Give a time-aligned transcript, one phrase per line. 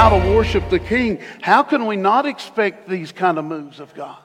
[0.00, 3.92] how to worship the King, how can we not expect these kind of moves of
[3.92, 4.16] God?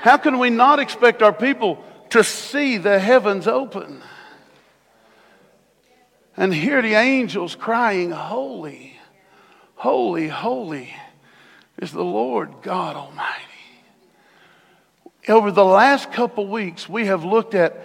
[0.00, 4.02] How can we not expect our people to see the heavens open
[6.34, 8.96] and hear the angels crying, Holy,
[9.74, 10.94] holy, holy
[11.76, 13.42] is the Lord God Almighty?
[15.28, 17.84] Over the last couple weeks, we have looked at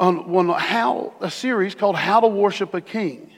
[0.00, 3.31] on, on how a series called How to Worship a King.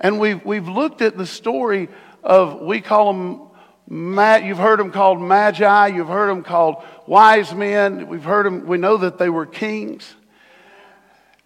[0.00, 1.88] And we've, we've looked at the story
[2.22, 8.06] of, we call them, you've heard them called magi, you've heard them called wise men,
[8.08, 10.14] we've heard them, we know that they were kings.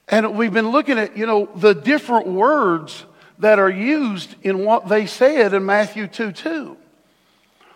[0.08, 3.06] And we've been looking at, you know, the different words
[3.38, 6.76] that are used in what they said in Matthew 2 2.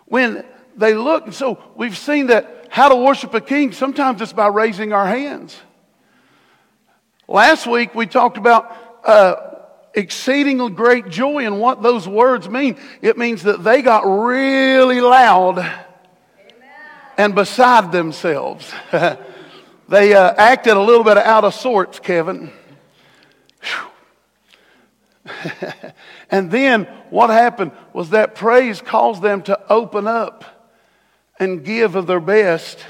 [0.07, 0.45] When
[0.77, 4.49] they look, and so we've seen that how to worship a king, sometimes it's by
[4.49, 5.57] raising our hands.
[7.27, 9.46] Last week we talked about uh,
[9.97, 12.77] exceedingly great joy and what those words mean.
[13.01, 15.75] It means that they got really loud Amen.
[17.17, 18.73] and beside themselves.
[19.89, 22.53] they uh, acted a little bit out of sorts, Kevin.
[26.31, 30.45] and then what happened was that praise caused them to open up
[31.41, 32.85] and give of their best.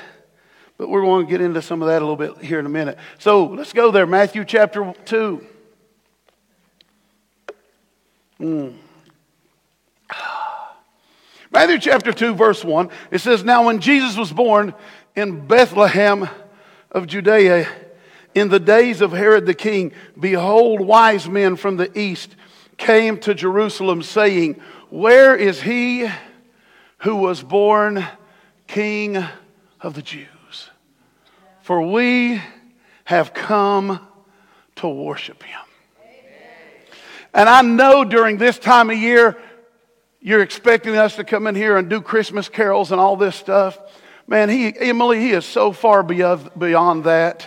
[0.76, 2.70] But we're going to get into some of that a little bit here in a
[2.70, 2.98] minute.
[3.18, 4.06] So let's go there.
[4.06, 5.46] Matthew chapter 2.
[8.40, 8.74] Mm.
[11.50, 14.74] Matthew chapter 2, verse 1, it says, Now when Jesus was born
[15.14, 16.28] in Bethlehem
[16.90, 17.66] of Judea,
[18.34, 22.36] in the days of Herod the king, behold, wise men from the east
[22.76, 24.60] came to Jerusalem, saying,
[24.90, 26.06] Where is he
[26.98, 28.06] who was born
[28.66, 29.24] king
[29.80, 30.70] of the Jews?
[31.62, 32.42] For we
[33.04, 34.06] have come
[34.76, 35.65] to worship him.
[37.36, 39.36] And I know during this time of year,
[40.22, 43.78] you're expecting us to come in here and do Christmas carols and all this stuff.
[44.26, 47.46] Man, he, Emily, he is so far beyond, that.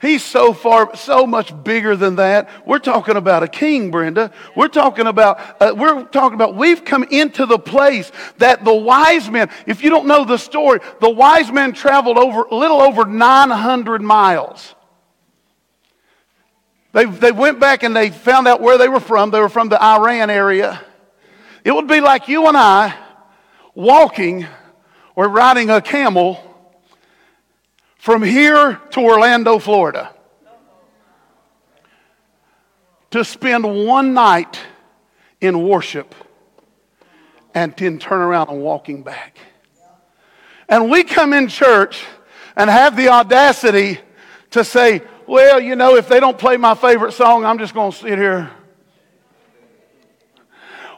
[0.00, 2.50] He's so far, so much bigger than that.
[2.66, 4.32] We're talking about a king, Brenda.
[4.56, 9.30] We're talking about, uh, we're talking about, we've come into the place that the wise
[9.30, 13.04] men, if you don't know the story, the wise men traveled over, a little over
[13.04, 14.74] 900 miles.
[16.92, 19.30] They, they went back and they found out where they were from.
[19.30, 20.80] They were from the Iran area.
[21.64, 22.94] It would be like you and I
[23.74, 24.46] walking
[25.14, 26.40] or riding a camel
[27.96, 30.12] from here to Orlando, Florida
[33.12, 34.58] to spend one night
[35.40, 36.14] in worship
[37.54, 39.36] and then turn around and walking back.
[40.68, 42.04] And we come in church
[42.56, 44.00] and have the audacity
[44.50, 47.92] to say, well, you know, if they don't play my favorite song, I'm just going
[47.92, 48.50] to sit here.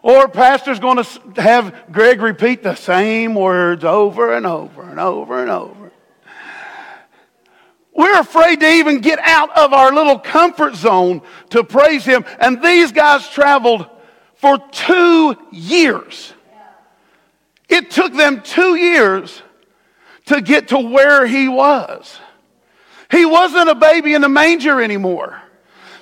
[0.02, 5.40] Or pastor's going to have Greg repeat the same words over and over and over
[5.40, 5.92] and over.
[7.94, 12.24] We're afraid to even get out of our little comfort zone to praise Him.
[12.38, 13.86] And these guys traveled
[14.34, 16.34] for two years.
[17.68, 19.42] It took them two years
[20.26, 22.18] to get to where He was.
[23.14, 25.40] He wasn't a baby in the manger anymore.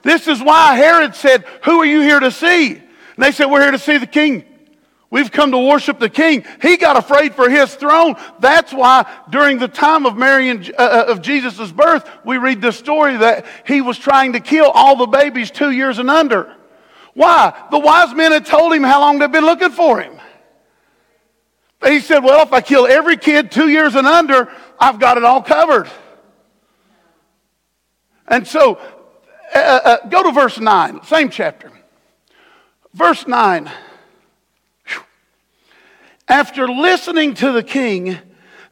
[0.03, 2.73] This is why Herod said, Who are you here to see?
[2.73, 2.83] And
[3.19, 4.45] they said, We're here to see the king.
[5.11, 6.43] We've come to worship the king.
[6.63, 8.15] He got afraid for his throne.
[8.41, 12.63] That's why during the time of Mary and, uh, uh of Jesus' birth, we read
[12.63, 16.57] the story that he was trying to kill all the babies two years and under.
[17.13, 17.53] Why?
[17.71, 20.19] The wise men had told him how long they'd been looking for him.
[21.85, 24.51] He said, Well, if I kill every kid two years and under,
[24.81, 25.91] I've got it all covered.
[28.29, 28.77] And so,
[29.55, 31.71] uh, uh, uh, go to verse 9, same chapter.
[32.95, 33.71] Verse 9.
[36.29, 38.19] After listening to the king,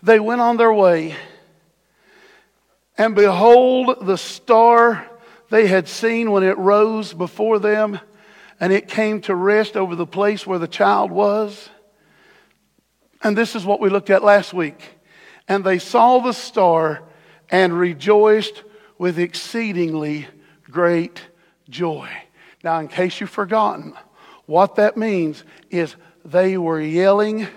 [0.02, 1.14] they went on their way.
[2.96, 5.06] And behold, the star
[5.50, 7.98] they had seen when it rose before them,
[8.60, 11.70] and it came to rest over the place where the child was.
[13.22, 14.98] And this is what we looked at last week.
[15.48, 17.02] And they saw the star
[17.50, 18.62] and rejoiced
[19.00, 20.28] with exceedingly
[20.64, 21.22] great
[21.70, 22.06] joy.
[22.62, 23.94] Now, in case you've forgotten,
[24.44, 27.48] what that means is they were yelling,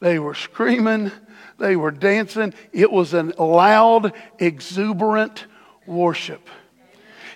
[0.00, 1.12] they were screaming,
[1.58, 2.54] they were dancing.
[2.72, 5.44] It was a loud, exuberant
[5.86, 6.48] worship.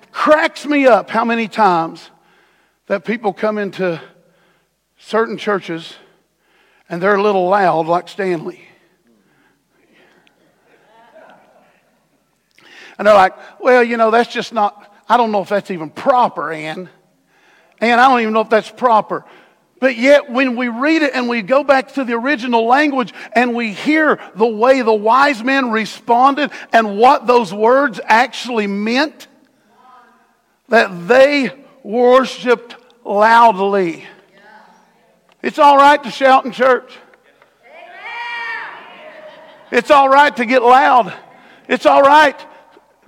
[0.03, 2.11] It cracks me up how many times
[2.87, 4.01] that people come into
[4.97, 5.93] certain churches
[6.89, 8.66] and they're a little loud, like Stanley.
[12.99, 15.91] And they're like, well, you know, that's just not, I don't know if that's even
[15.91, 16.89] proper, Ann.
[17.81, 19.25] Ann, I don't even know if that's proper.
[19.79, 23.55] But yet, when we read it and we go back to the original language and
[23.55, 29.29] we hear the way the wise men responded and what those words actually meant,
[30.69, 31.53] that they
[31.83, 34.07] worshiped loudly.
[35.43, 36.97] It's all right to shout in church.
[39.71, 41.13] It's all right to get loud.
[41.69, 42.37] It's all right,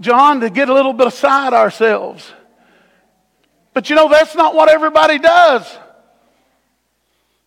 [0.00, 2.32] John, to get a little bit beside ourselves.
[3.74, 5.78] But you know, that's not what everybody does.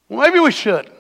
[0.10, 0.92] Well, maybe we should.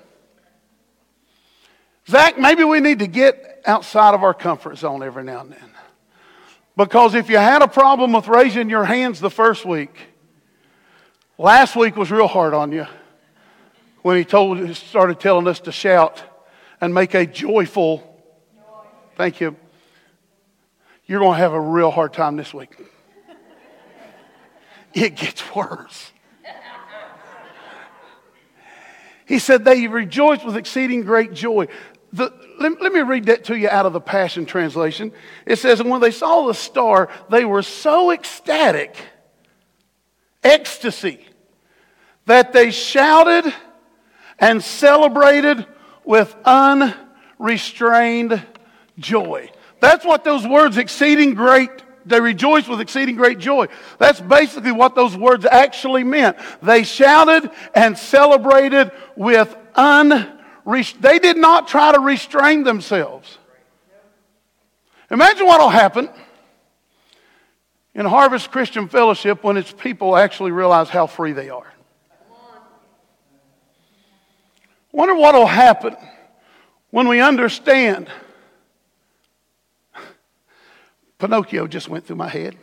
[2.07, 5.71] Zach, maybe we need to get outside of our comfort zone every now and then.
[6.75, 9.95] Because if you had a problem with raising your hands the first week,
[11.37, 12.87] last week was real hard on you
[14.01, 16.23] when he told started telling us to shout
[16.79, 18.07] and make a joyful
[19.15, 19.55] thank you.
[21.11, 22.73] You're going to have a real hard time this week.
[24.93, 26.09] It gets worse.
[29.25, 31.67] He said, They rejoiced with exceeding great joy.
[32.13, 32.31] The,
[32.61, 35.11] let, let, me read that to you out of the Passion Translation.
[35.45, 38.95] It says, And when they saw the star, they were so ecstatic,
[40.45, 41.25] ecstasy,
[42.25, 43.53] that they shouted
[44.39, 45.65] and celebrated
[46.05, 48.41] with unrestrained
[48.97, 49.51] joy.
[49.81, 51.69] That's what those words, exceeding great
[52.05, 53.67] they rejoiced with exceeding great joy.
[53.99, 56.37] That's basically what those words actually meant.
[56.61, 60.39] They shouted and celebrated with un
[60.99, 63.37] they did not try to restrain themselves.
[65.09, 66.07] Imagine what will happen
[67.95, 71.65] in Harvest Christian Fellowship when its people actually realize how free they are.
[74.91, 75.95] Wonder what will happen
[76.91, 78.07] when we understand
[81.21, 82.57] Pinocchio just went through my head.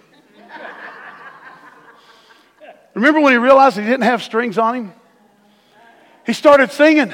[2.95, 4.93] Remember when he realized he didn't have strings on him?
[6.27, 7.13] He started singing.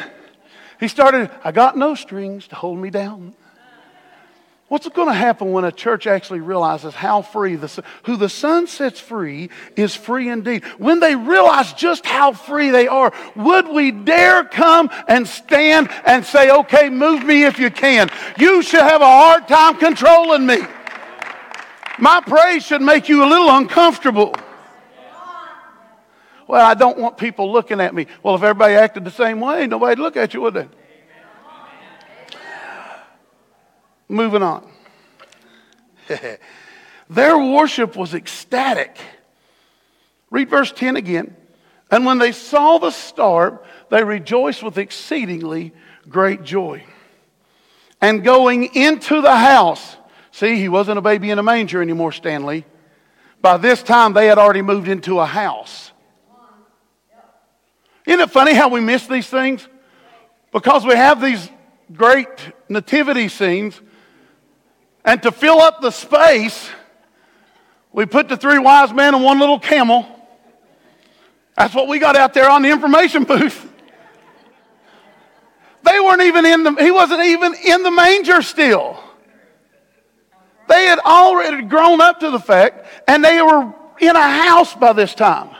[0.81, 3.35] He started, I got no strings to hold me down.
[4.69, 8.67] What's going to happen when a church actually realizes how free, the, who the Son
[8.67, 10.65] sets free is free indeed?
[10.79, 16.25] When they realize just how free they are, would we dare come and stand and
[16.25, 18.09] say, okay, move me if you can?
[18.39, 20.63] You should have a hard time controlling me.
[21.99, 24.35] My praise should make you a little uncomfortable.
[26.47, 28.07] Well, I don't want people looking at me.
[28.23, 30.69] Well, if everybody acted the same way, nobody'd look at you, would they?
[34.09, 34.71] Moving on.
[37.11, 38.99] Their worship was ecstatic.
[40.31, 41.35] Read verse 10 again.
[41.91, 45.73] And when they saw the star, they rejoiced with exceedingly
[46.09, 46.85] great joy.
[48.01, 49.97] And going into the house,
[50.35, 52.65] See, he wasn't a baby in a manger anymore, Stanley.
[53.41, 55.93] By this time, they had already moved into a house.
[58.05, 59.69] Isn't it funny how we miss these things?
[60.51, 61.49] Because we have these
[61.93, 62.27] great
[62.69, 63.81] nativity scenes,
[65.05, 66.69] and to fill up the space,
[67.93, 70.05] we put the three wise men and one little camel.
[71.57, 73.73] That's what we got out there on the information booth.
[75.85, 78.99] They weren't even in the, he wasn't even in the manger still.
[80.69, 84.93] They had already grown up to the fact, and they were in a house by
[84.93, 85.51] this time.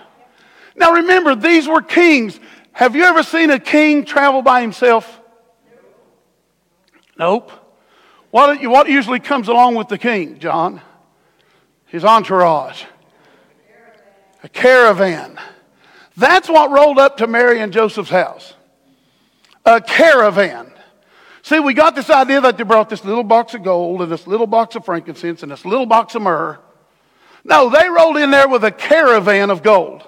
[0.77, 2.39] Now remember, these were kings.
[2.73, 5.21] Have you ever seen a king travel by himself?
[7.19, 7.51] Nope.
[8.31, 10.81] What, what usually comes along with the king, John?
[11.87, 12.83] His entourage.
[14.43, 15.39] A caravan.
[16.17, 18.55] That's what rolled up to Mary and Joseph's house.
[19.65, 20.74] A caravan.
[21.45, 24.27] See, we got this idea that they brought this little box of gold and this
[24.27, 26.59] little box of frankincense and this little box of myrrh.
[27.45, 30.03] No, they rolled in there with a caravan of gold.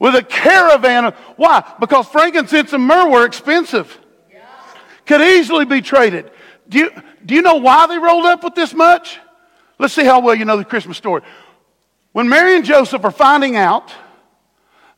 [0.00, 1.62] With a caravan of, why?
[1.78, 3.96] Because frankincense and myrrh were expensive.
[5.06, 6.32] Could easily be traded.
[6.68, 6.90] Do you,
[7.24, 9.20] do you know why they rolled up with this much?
[9.78, 11.22] Let's see how well you know the Christmas story.
[12.10, 13.92] When Mary and Joseph are finding out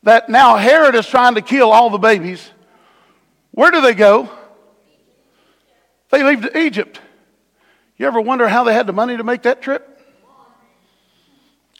[0.02, 2.50] that now Herod is trying to kill all the babies,
[3.50, 4.30] where do they go?
[6.12, 7.00] They leave to Egypt.
[7.96, 9.88] You ever wonder how they had the money to make that trip?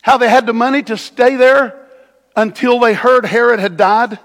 [0.01, 1.87] How they had the money to stay there
[2.35, 4.19] until they heard Herod had died?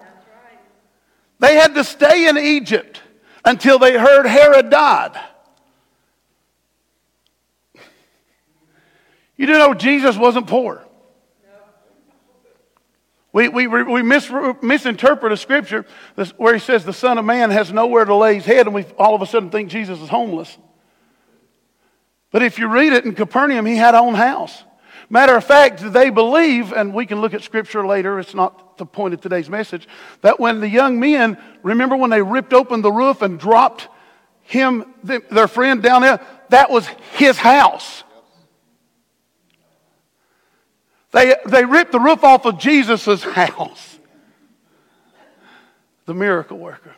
[1.39, 3.01] They had to stay in Egypt
[3.43, 5.19] until they heard Herod died.
[9.35, 10.86] You do know Jesus wasn't poor.
[13.37, 14.31] We, we, we mis,
[14.63, 15.85] misinterpret a scripture
[16.37, 18.83] where he says the Son of Man has nowhere to lay his head, and we
[18.97, 20.57] all of a sudden think Jesus is homeless.
[22.31, 24.63] But if you read it in Capernaum, he had own house.
[25.07, 28.79] Matter of fact, they believe, and we can look at scripture later, it's not not
[28.79, 29.87] the point of today's message.
[30.21, 33.87] That when the young men, remember when they ripped open the roof and dropped
[34.41, 38.03] him, their friend down there, that was his house.
[41.17, 43.97] They, they ripped the roof off of Jesus' house.
[46.05, 46.93] The miracle worker.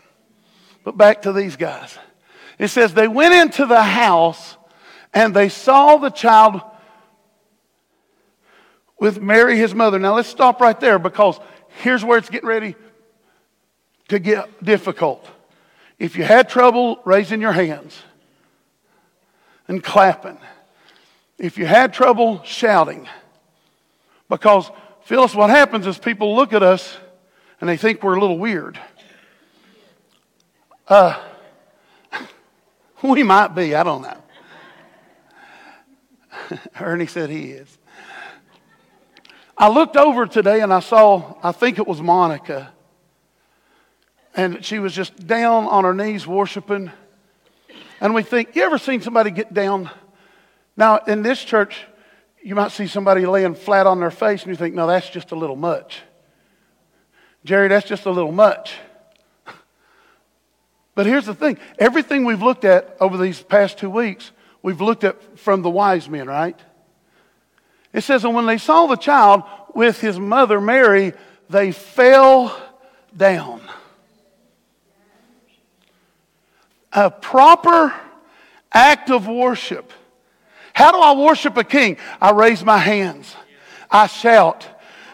[0.84, 1.98] But back to these guys.
[2.58, 4.58] It says they went into the house
[5.14, 6.60] and they saw the child
[9.00, 9.98] with Mary, his mother.
[9.98, 11.40] Now let's stop right there because
[11.82, 12.76] here's where it's getting ready
[14.10, 15.26] to get difficult.
[15.98, 17.98] If you had trouble raising your hands
[19.70, 20.40] and clapping,
[21.38, 23.08] if you had trouble shouting,
[24.30, 24.70] because
[25.04, 26.98] Phyllis, what happens is people look at us
[27.60, 28.80] and they think we're a little weird.
[30.88, 31.20] Uh,
[33.04, 34.18] we might be, I don't know.
[36.80, 37.78] Ernie said he is.
[39.58, 42.72] I looked over today and I saw, I think it was Monica.
[44.36, 46.92] And she was just down on her knees worshiping.
[48.00, 49.90] And we think, you ever seen somebody get down?
[50.78, 51.86] Now, in this church,
[52.44, 55.32] you might see somebody laying flat on their face and you think, no, that's just
[55.32, 56.02] a little much.
[57.46, 58.74] Jerry, that's just a little much.
[60.96, 64.32] But here's the thing everything we've looked at over these past two weeks,
[64.62, 66.60] we've looked at from the wise men, right?
[67.94, 69.44] It says, and when they saw the child
[69.74, 71.14] with his mother Mary,
[71.50, 72.56] they fell
[73.16, 73.62] down.
[76.92, 77.94] A proper
[78.74, 79.94] act of worship.
[80.80, 81.98] How do I worship a king?
[82.22, 83.36] I raise my hands,
[83.92, 84.66] I shout,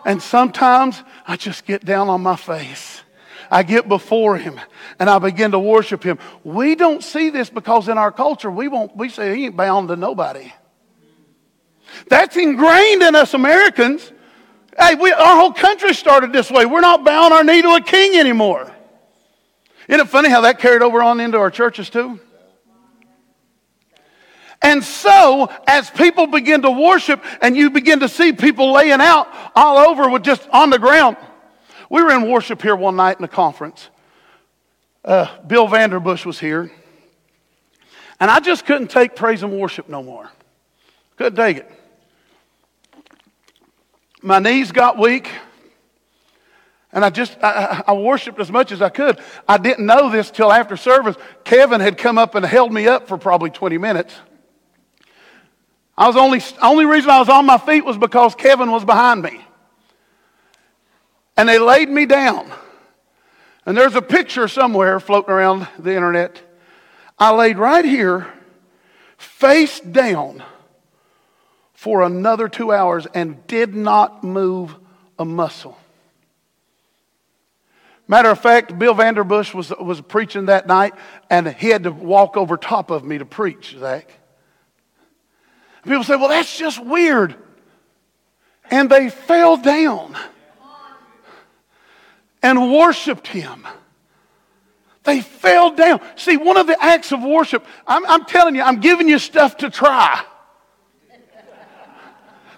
[0.06, 3.02] and sometimes I just get down on my face.
[3.50, 4.62] I get before him
[5.00, 6.20] and I begin to worship him.
[6.44, 9.88] We don't see this because in our culture we won't we say he ain't bound
[9.88, 10.54] to nobody.
[12.10, 14.12] That's ingrained in us Americans.
[14.78, 16.68] Hey, we, our whole country started this way.
[16.68, 18.72] We're not bound our knee to a king anymore.
[19.88, 22.20] Isn't it funny how that carried over on into our churches too?
[24.66, 29.28] And so, as people begin to worship and you begin to see people laying out
[29.54, 31.18] all over with just on the ground.
[31.88, 33.92] We were in worship here one night in a conference.
[35.04, 36.72] Uh, Bill Vanderbush was here.
[38.20, 40.32] And I just couldn't take praise and worship no more.
[41.18, 41.72] Couldn't take it.
[44.24, 45.30] My knees got weak.
[46.92, 49.20] And I just, I, I, worshiped as much as I could.
[49.48, 51.18] I didn't know this till after service.
[51.44, 54.16] Kevin had come up and held me up for probably 20 minutes.
[55.98, 59.22] I was only, only reason I was on my feet was because Kevin was behind
[59.22, 59.40] me.
[61.38, 62.52] And they laid me down.
[63.66, 66.42] And there's a picture somewhere floating around the internet.
[67.18, 68.28] I laid right here,
[69.18, 70.44] face down
[71.74, 74.75] for another two hours and did not move
[75.18, 75.78] a muscle.
[78.08, 80.94] Matter of fact, Bill Vanderbush was, was preaching that night,
[81.30, 84.12] and he had to walk over top of me to preach, Zach.
[85.86, 87.36] People say, well, that's just weird.
[88.72, 90.18] And they fell down
[92.42, 93.68] and worshiped him.
[95.04, 96.01] They fell down.
[96.15, 99.58] See, one of the acts of worship, I'm, I'm telling you, I'm giving you stuff
[99.58, 100.24] to try.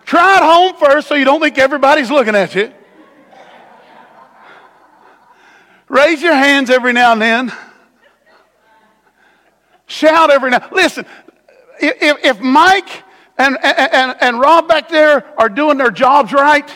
[0.06, 2.74] Try it home first so you don't think everybody's looking at you.
[5.90, 7.54] Raise your hands every now and then.
[9.86, 10.68] Shout every now.
[10.72, 11.06] Listen,
[11.80, 13.04] if, if Mike
[13.38, 16.70] and, and, and Rob back there are doing their jobs right,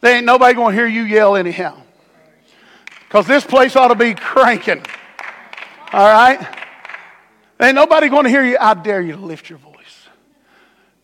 [0.00, 1.80] they ain't nobody going to hear you yell anyhow.
[3.00, 4.84] Because this place ought to be cranking.
[5.92, 6.44] All right?
[7.60, 8.58] Ain't nobody going to hear you.
[8.60, 10.08] I dare you to lift your voice.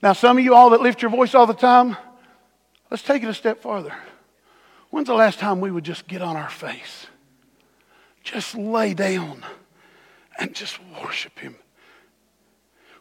[0.02, 1.96] Now, some of you all that lift your voice all the time,
[2.90, 3.94] let's take it a step farther.
[4.90, 7.06] When's the last time we would just get on our face,
[8.24, 9.44] just lay down,
[10.38, 11.54] and just worship Him?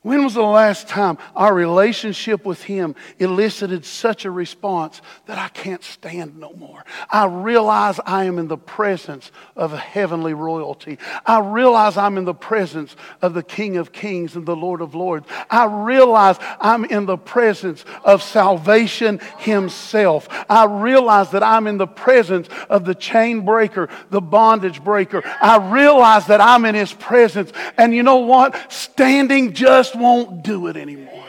[0.01, 5.49] When was the last time our relationship with Him elicited such a response that I
[5.49, 6.85] can't stand no more?
[7.11, 10.99] I realize I am in the presence of heavenly royalty.
[11.25, 14.95] I realize I'm in the presence of the King of Kings and the Lord of
[14.95, 15.27] Lords.
[15.49, 20.29] I realize I'm in the presence of salvation Himself.
[20.49, 25.23] I realize that I'm in the presence of the chain breaker, the bondage breaker.
[25.41, 27.51] I realize that I'm in His presence.
[27.77, 28.71] And you know what?
[28.71, 31.25] Standing just just won't do it anymore.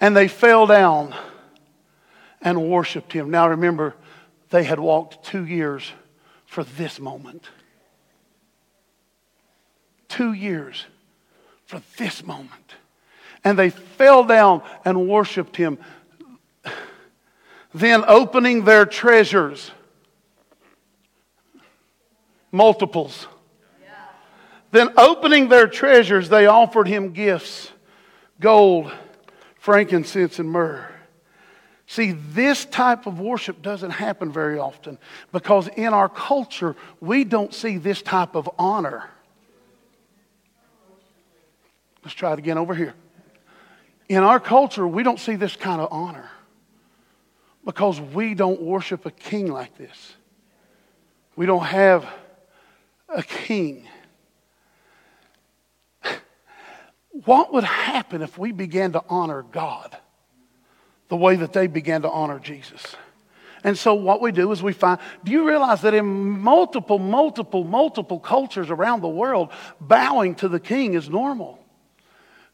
[0.00, 1.14] And they fell down
[2.40, 3.30] and worshiped him.
[3.30, 3.94] Now remember,
[4.50, 5.92] they had walked two years
[6.46, 7.48] for this moment.
[10.08, 10.86] Two years
[11.64, 12.74] for this moment.
[13.44, 15.78] And they fell down and worshiped him.
[17.74, 19.70] Then opening their treasures,
[22.50, 23.26] multiples.
[24.70, 27.70] Then opening their treasures, they offered him gifts
[28.40, 28.92] gold,
[29.58, 30.88] frankincense, and myrrh.
[31.86, 34.98] See, this type of worship doesn't happen very often
[35.32, 39.08] because in our culture, we don't see this type of honor.
[42.04, 42.94] Let's try it again over here.
[44.08, 46.28] In our culture, we don't see this kind of honor
[47.64, 50.14] because we don't worship a king like this.
[51.36, 52.06] We don't have
[53.08, 53.88] a king.
[57.24, 59.96] What would happen if we began to honor God
[61.08, 62.96] the way that they began to honor Jesus?
[63.64, 67.64] And so, what we do is we find do you realize that in multiple, multiple,
[67.64, 71.58] multiple cultures around the world, bowing to the king is normal?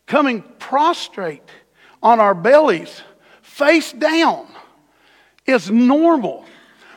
[0.06, 1.50] Coming prostrate
[2.02, 3.02] on our bellies,
[3.42, 4.46] face down,
[5.46, 6.46] is normal.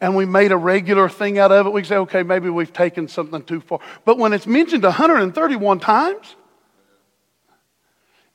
[0.00, 3.08] and we made a regular thing out of it, we say, okay, maybe we've taken
[3.08, 3.80] something too far.
[4.04, 6.36] But when it's mentioned 131 times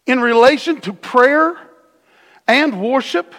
[0.06, 1.58] in relation to prayer
[2.52, 3.34] and worship.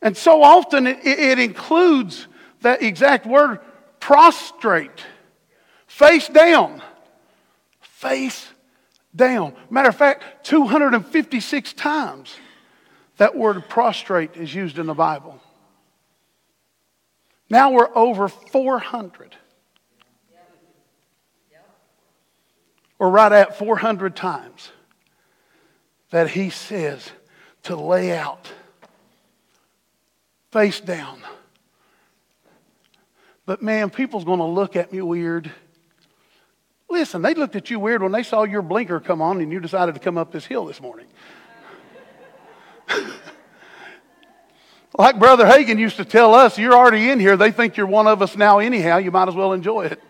[0.00, 2.26] And so often it, it includes
[2.62, 3.60] that exact word
[4.00, 5.04] prostrate,
[5.86, 6.82] face down,
[7.80, 8.48] face
[9.14, 9.54] down.
[9.70, 12.34] Matter of fact, 256 times
[13.18, 15.40] that word prostrate is used in the Bible.
[17.50, 19.36] Now we're over 400.
[22.98, 24.70] We're right at 400 times
[26.10, 27.10] that he says,
[27.64, 28.52] to lay out
[30.52, 31.20] face down.
[33.46, 35.50] But man, people's going to look at me weird.
[36.88, 39.58] Listen, they looked at you weird when they saw your blinker come on and you
[39.58, 41.06] decided to come up this hill this morning.
[44.98, 47.36] like Brother Hagin used to tell us, you're already in here.
[47.36, 48.98] They think you're one of us now, anyhow.
[48.98, 50.02] You might as well enjoy it.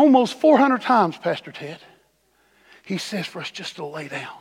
[0.00, 1.78] Almost 400 times, Pastor Ted,
[2.84, 4.38] he says for us just to lay down.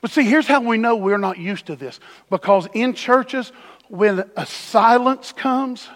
[0.00, 1.98] But see, here's how we know we're not used to this.
[2.30, 3.50] Because in churches,
[3.88, 5.88] when a silence comes,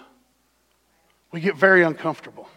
[1.31, 2.49] we get very uncomfortable.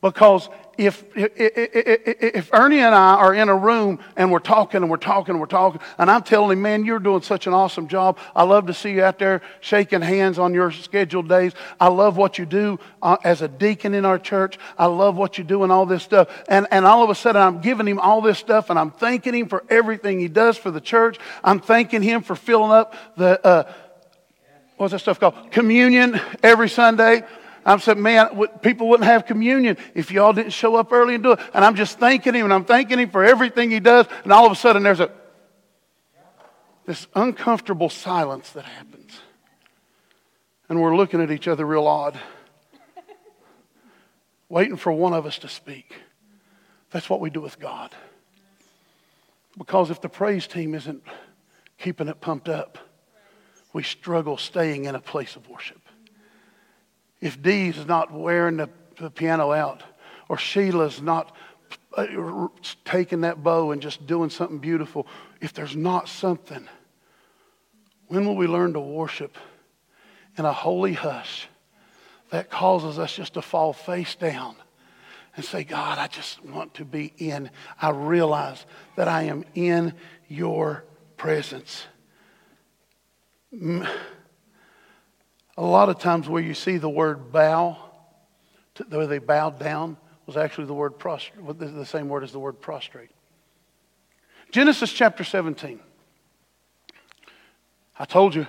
[0.00, 4.88] Because if, if, if Ernie and I are in a room and we're talking and
[4.88, 7.88] we're talking and we're talking, and I'm telling him, man, you're doing such an awesome
[7.88, 8.16] job.
[8.36, 11.52] I love to see you out there shaking hands on your scheduled days.
[11.80, 14.56] I love what you do uh, as a deacon in our church.
[14.78, 16.28] I love what you do and all this stuff.
[16.48, 19.34] And, and all of a sudden, I'm giving him all this stuff and I'm thanking
[19.34, 21.18] him for everything he does for the church.
[21.42, 23.72] I'm thanking him for filling up the, uh,
[24.76, 25.50] what's that stuff called?
[25.50, 27.24] Communion every Sunday.
[27.68, 28.30] I'm saying, man,
[28.62, 31.40] people wouldn't have communion if y'all didn't show up early and do it.
[31.52, 34.06] And I'm just thanking him and I'm thanking him for everything he does.
[34.24, 35.10] And all of a sudden there's a
[36.86, 39.20] this uncomfortable silence that happens.
[40.70, 42.18] And we're looking at each other real odd,
[44.48, 45.94] waiting for one of us to speak.
[46.90, 47.94] That's what we do with God.
[49.58, 51.02] Because if the praise team isn't
[51.76, 52.78] keeping it pumped up,
[53.74, 55.77] we struggle staying in a place of worship
[57.20, 59.82] if Dee's not wearing the, the piano out,
[60.28, 61.34] or Sheila's not
[61.96, 62.48] uh,
[62.84, 65.06] taking that bow and just doing something beautiful,
[65.40, 66.68] if there's not something,
[68.06, 69.36] when will we learn to worship
[70.36, 71.48] in a holy hush
[72.30, 74.54] that causes us just to fall face down
[75.36, 77.50] and say, God, I just want to be in.
[77.80, 79.94] I realize that I am in
[80.28, 80.84] your
[81.16, 81.84] presence
[85.58, 87.76] a lot of times where you see the word bow,
[88.88, 92.60] where they bowed down, was actually the word prostrate, the same word as the word
[92.60, 93.10] prostrate.
[94.52, 95.80] Genesis chapter 17.
[97.98, 98.46] I told you,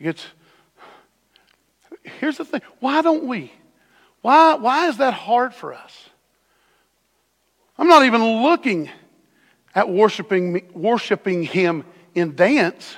[0.00, 0.26] it gets.
[2.02, 2.62] Here's the thing.
[2.80, 3.52] Why don't we?
[4.22, 6.08] Why, why is that hard for us?
[7.76, 8.88] I'm not even looking
[9.74, 11.84] at worshiping, worshiping Him
[12.14, 12.96] in dance.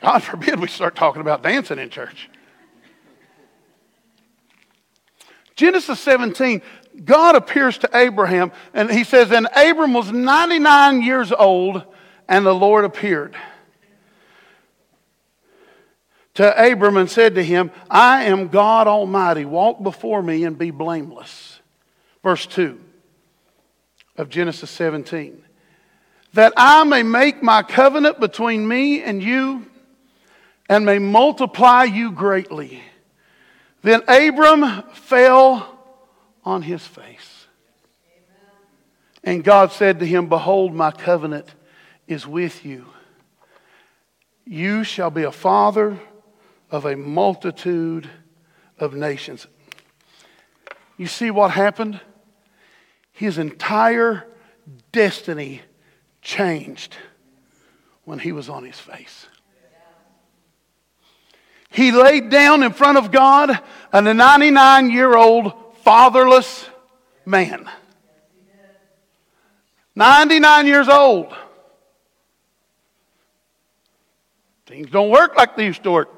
[0.00, 2.28] God forbid we start talking about dancing in church.
[5.62, 6.60] Genesis 17,
[7.04, 11.84] God appears to Abraham, and he says, And Abram was 99 years old,
[12.28, 13.36] and the Lord appeared.
[16.34, 19.44] to Abram and said to him, I am God Almighty.
[19.44, 21.60] Walk before me and be blameless.
[22.24, 22.80] Verse 2
[24.16, 25.44] of Genesis 17.
[26.34, 29.66] That I may make my covenant between me and you
[30.68, 32.82] and may multiply you greatly.
[33.82, 35.78] Then Abram fell
[36.44, 37.46] on his face.
[39.24, 41.54] And God said to him, Behold, my covenant
[42.08, 42.86] is with you.
[44.44, 46.00] You shall be a father
[46.70, 48.08] of a multitude
[48.78, 49.46] of nations.
[50.96, 52.00] You see what happened?
[53.12, 54.26] His entire
[54.90, 55.62] destiny
[56.20, 56.96] changed
[58.04, 59.26] when he was on his face.
[61.72, 63.58] He laid down in front of God
[63.92, 66.68] a 99 year old fatherless
[67.24, 67.68] man.
[69.94, 71.34] 99 years old.
[74.66, 76.10] Things don't work like they used to work.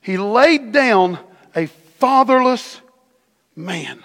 [0.00, 1.18] He laid down
[1.54, 2.80] a fatherless
[3.56, 4.04] man.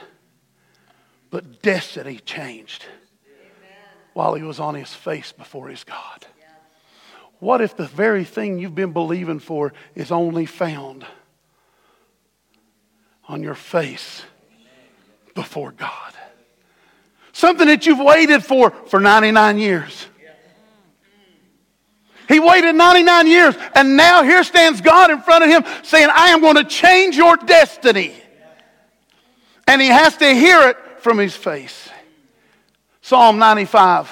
[1.30, 2.86] But destiny changed
[4.14, 6.28] while he was on his face before his God.
[7.44, 11.06] What if the very thing you've been believing for is only found
[13.28, 14.24] on your face
[15.36, 16.14] before God?
[17.34, 20.06] Something that you've waited for for 99 years.
[22.30, 26.30] He waited 99 years, and now here stands God in front of him saying, I
[26.30, 28.14] am going to change your destiny.
[29.68, 31.90] And he has to hear it from his face.
[33.02, 34.10] Psalm 95.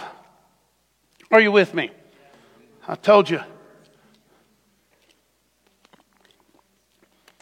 [1.31, 1.91] Are you with me?
[2.91, 3.39] I told you.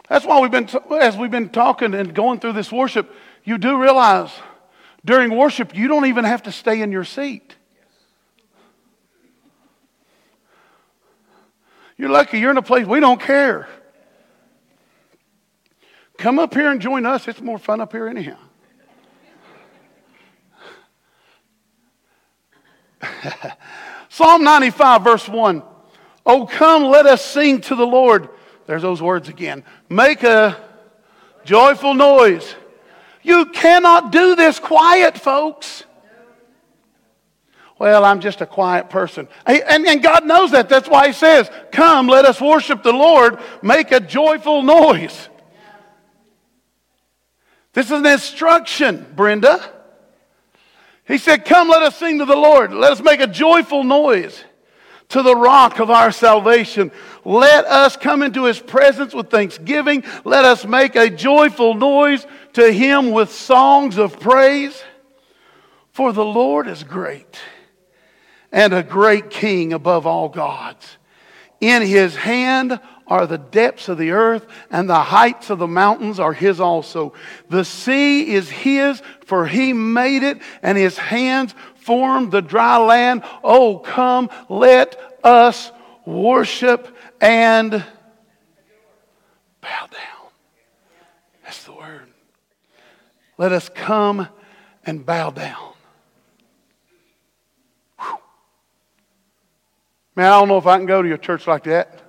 [0.07, 0.69] That's why we've been,
[1.01, 3.12] as we've been talking and going through this worship,
[3.43, 4.29] you do realize
[5.03, 7.55] during worship, you don't even have to stay in your seat.
[11.97, 13.67] You're lucky you're in a place we don't care.
[16.19, 17.27] Come up here and join us.
[17.27, 18.38] It's more fun up here, anyhow.
[24.10, 25.63] Psalm 95, verse 1.
[26.26, 28.30] Oh, come, let us sing to the Lord.
[28.65, 29.63] There's those words again.
[29.88, 30.58] Make a
[31.45, 32.56] joyful noise.
[33.22, 35.84] You cannot do this quiet, folks.
[37.80, 39.28] Well, I'm just a quiet person.
[39.45, 40.67] And, and God knows that.
[40.67, 43.39] That's why He says, Come, let us worship the Lord.
[43.62, 45.30] Make a joyful noise.
[47.74, 49.78] This is an instruction, Brenda.
[51.10, 52.72] He said, Come, let us sing to the Lord.
[52.72, 54.43] Let us make a joyful noise
[55.10, 56.91] to the rock of our salvation.
[57.26, 60.04] Let us come into his presence with thanksgiving.
[60.24, 64.84] Let us make a joyful noise to him with songs of praise.
[65.93, 67.39] For the Lord is great
[68.52, 70.98] and a great king above all gods.
[71.60, 76.19] In his hand are the depths of the earth, and the heights of the mountains
[76.19, 77.13] are his also.
[77.50, 83.24] The sea is his, for he made it, and his hands formed the dry land.
[83.43, 85.72] Oh, come, let us
[86.06, 87.84] worship and bow
[89.91, 90.30] down.
[91.43, 92.08] That's the word.
[93.38, 94.28] Let us come
[94.86, 95.65] and bow down.
[100.15, 102.09] Man, I don't know if I can go to a church like that.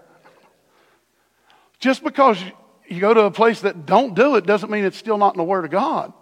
[1.81, 2.43] Just because
[2.87, 5.38] you go to a place that don't do it doesn't mean it's still not in
[5.38, 6.12] the Word of God.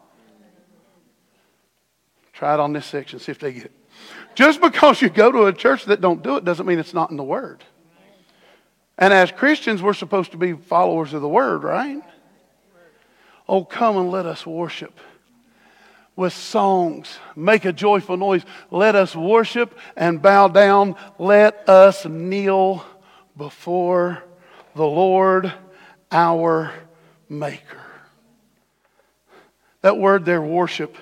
[2.32, 3.72] Try it on this section, see if they get it.
[4.36, 7.10] Just because you go to a church that don't do it doesn't mean it's not
[7.10, 7.64] in the Word.
[8.96, 12.00] And as Christians, we're supposed to be followers of the Word, right?
[13.48, 15.00] Oh, come and let us worship
[16.14, 17.18] with songs.
[17.34, 18.42] Make a joyful noise.
[18.70, 20.94] Let us worship and bow down.
[21.18, 22.84] Let us kneel
[23.36, 24.22] before
[24.78, 25.52] the Lord
[26.12, 26.72] our
[27.28, 27.82] Maker.
[29.82, 30.96] That word there, worship,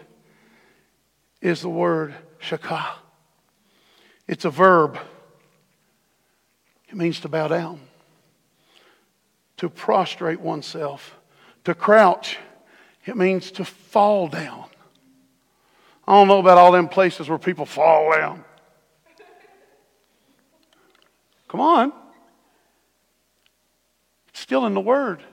[1.42, 2.94] is the word shakah.
[4.26, 4.98] It's a verb.
[6.88, 7.80] It means to bow down,
[9.58, 11.14] to prostrate oneself,
[11.64, 12.38] to crouch.
[13.04, 14.64] It means to fall down.
[16.08, 18.42] I don't know about all them places where people fall down.
[21.48, 21.92] Come on.
[24.46, 25.24] Still in the Word.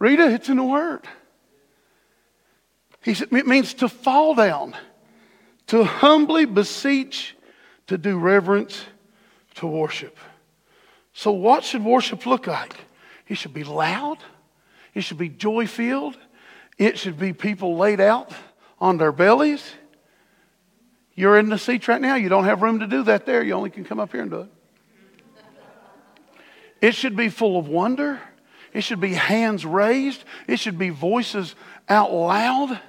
[0.00, 1.06] Rita, it's in the Word.
[3.04, 4.74] He said, it means to fall down,
[5.68, 7.36] to humbly beseech,
[7.86, 8.84] to do reverence,
[9.54, 10.18] to worship.
[11.12, 12.74] So, what should worship look like?
[13.28, 14.18] It should be loud,
[14.94, 16.18] it should be joy filled,
[16.76, 18.32] it should be people laid out
[18.80, 19.62] on their bellies.
[21.14, 22.16] You're in the seats right now.
[22.16, 23.44] You don't have room to do that there.
[23.44, 24.50] You only can come up here and do it.
[26.80, 28.20] It should be full of wonder.
[28.72, 30.24] It should be hands raised.
[30.46, 31.54] It should be voices
[31.88, 32.80] out loud.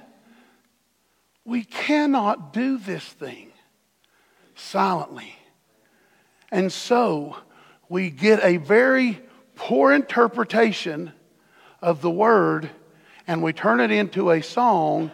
[1.44, 3.52] We cannot do this thing
[4.54, 5.34] silently.
[6.52, 7.36] And so
[7.88, 9.20] we get a very
[9.54, 11.12] poor interpretation
[11.82, 12.70] of the word
[13.26, 15.10] and we turn it into a song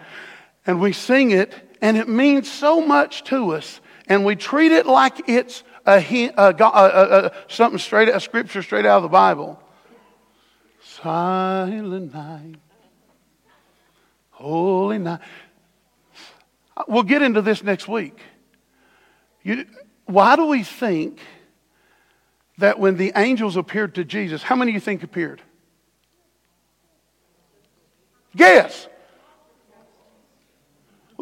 [0.67, 4.87] and we sing it and it means so much to us and we treat it
[4.87, 9.61] like it's a, a, a, a something straight a scripture straight out of the bible
[10.83, 12.57] silent night
[14.31, 15.21] holy night
[16.89, 18.19] we'll get into this next week
[19.43, 19.65] you,
[20.07, 21.21] why do we think
[22.59, 25.43] that when the angels appeared to Jesus, how many of you think appeared?
[28.35, 28.89] Guess.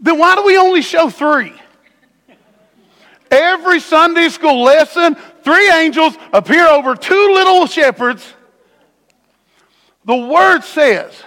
[0.01, 1.53] Then why do we only show three?
[3.35, 8.25] Every Sunday school lesson, three angels appear over two little shepherds.
[10.05, 11.21] The word says,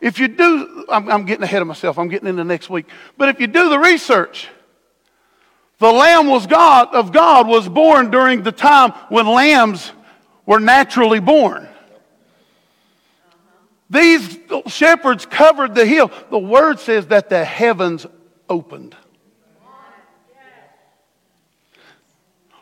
[0.00, 3.30] if you do, I'm, I'm getting ahead of myself, I'm getting into next week, but
[3.30, 4.48] if you do the research,
[5.78, 9.92] the Lamb was God of God was born during the time when lambs
[10.44, 11.66] were naturally born.
[13.88, 16.10] These shepherds covered the hill.
[16.28, 18.06] The word says that the heavens
[18.48, 18.94] opened.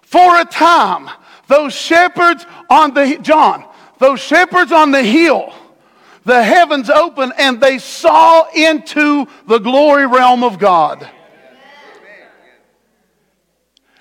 [0.08, 1.10] For a time,
[1.48, 3.66] those shepherds on the John,
[3.98, 5.52] those shepherds on the hill,
[6.24, 11.06] the heavens opened and they saw into the glory realm of God.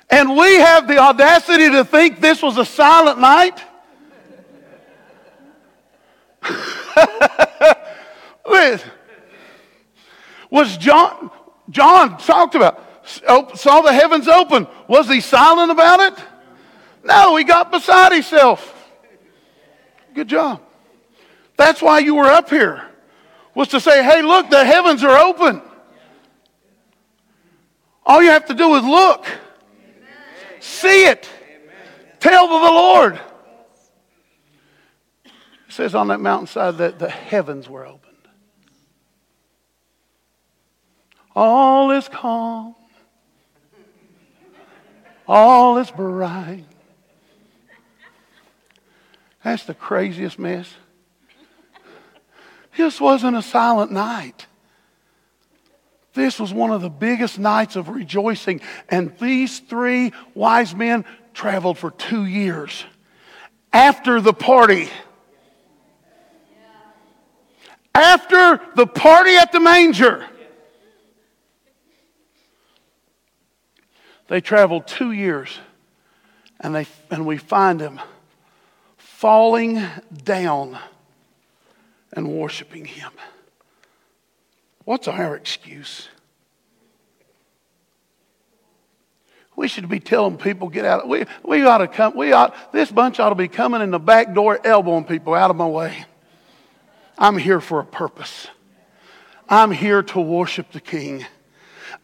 [0.10, 3.62] And we have the audacity to think this was a silent night?
[10.50, 11.30] was John,
[11.70, 14.68] John talked about, saw the heavens open.
[14.88, 16.26] Was he silent about it?
[17.04, 18.74] No, he got beside himself.
[20.14, 20.62] Good job.
[21.58, 22.88] That's why you were up here,
[23.54, 25.62] was to say, hey, look, the heavens are open.
[28.06, 29.26] All you have to do is look.
[30.60, 31.30] See it.
[32.20, 33.20] Tell the Lord.
[35.26, 35.32] It
[35.70, 38.16] says on that mountainside that the heavens were opened.
[41.36, 42.76] All is calm.
[45.28, 46.64] All is bright.
[49.44, 50.74] That's the craziest mess.
[52.76, 54.46] This wasn't a silent night.
[56.14, 58.62] This was one of the biggest nights of rejoicing.
[58.90, 62.86] And these three wise men traveled for two years
[63.72, 64.90] after the party.
[67.94, 70.28] After the party at the manger.
[74.28, 75.60] They traveled two years
[76.60, 78.00] and, they, and we find them
[78.98, 79.82] falling
[80.24, 80.78] down
[82.14, 83.12] and worshiping him.
[84.84, 86.10] What's our excuse?
[89.56, 91.08] We should be telling people, get out.
[91.08, 92.16] We, we ought to come.
[92.16, 95.50] We ought, this bunch ought to be coming in the back door, elbowing people out
[95.50, 96.06] of my way.
[97.18, 98.48] I'm here for a purpose.
[99.50, 101.26] I'm here to worship the King.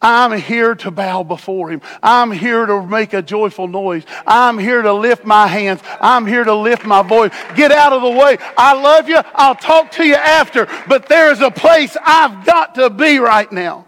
[0.00, 1.80] I'm here to bow before him.
[2.02, 4.04] I'm here to make a joyful noise.
[4.26, 5.80] I'm here to lift my hands.
[6.00, 7.32] I'm here to lift my voice.
[7.54, 8.38] Get out of the way.
[8.56, 9.20] I love you.
[9.34, 13.50] I'll talk to you after, but there is a place I've got to be right
[13.50, 13.86] now.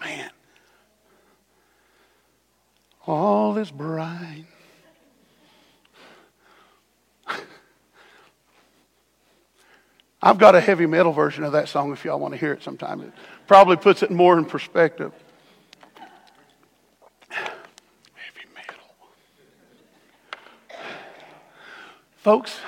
[0.00, 0.30] Man.
[3.06, 4.44] All is bright.
[10.22, 12.62] I've got a heavy metal version of that song if y'all want to hear it
[12.62, 13.12] sometime.
[13.48, 15.10] Probably puts it more in perspective.
[17.30, 17.48] Heavy
[18.54, 18.84] metal.
[22.18, 22.60] Folks,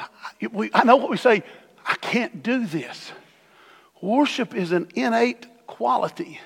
[0.50, 1.42] we, I know what we say,
[1.86, 3.12] I can't do this.
[4.00, 6.40] Worship is an innate quality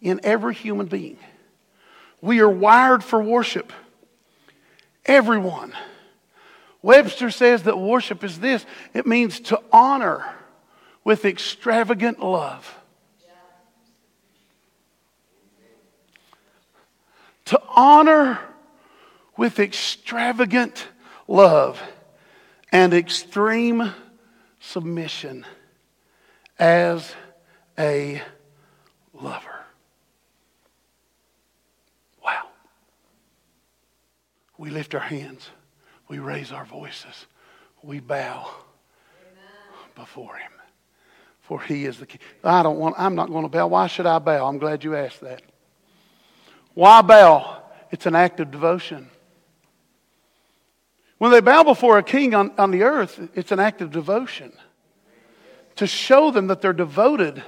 [0.00, 1.18] in every human being.
[2.20, 3.72] We are wired for worship.
[5.04, 5.72] Everyone.
[6.82, 10.24] Webster says that worship is this it means to honor
[11.02, 12.72] with extravagant love.
[17.76, 18.40] Honor
[19.36, 20.88] with extravagant
[21.28, 21.80] love
[22.72, 23.92] and extreme
[24.60, 25.44] submission
[26.58, 27.14] as
[27.78, 28.22] a
[29.12, 29.60] lover.
[32.24, 32.48] Wow.
[34.58, 35.50] We lift our hands.
[36.08, 37.26] We raise our voices.
[37.82, 38.48] We bow
[39.20, 39.90] Amen.
[39.94, 40.50] before him.
[41.42, 42.20] For he is the king.
[42.42, 43.68] I don't want, I'm not going to bow.
[43.68, 44.48] Why should I bow?
[44.48, 45.42] I'm glad you asked that.
[46.74, 47.62] Why bow?
[47.90, 49.08] It's an act of devotion.
[51.18, 54.52] When they bow before a king on, on the earth, it's an act of devotion
[55.76, 57.42] to show them that they're devoted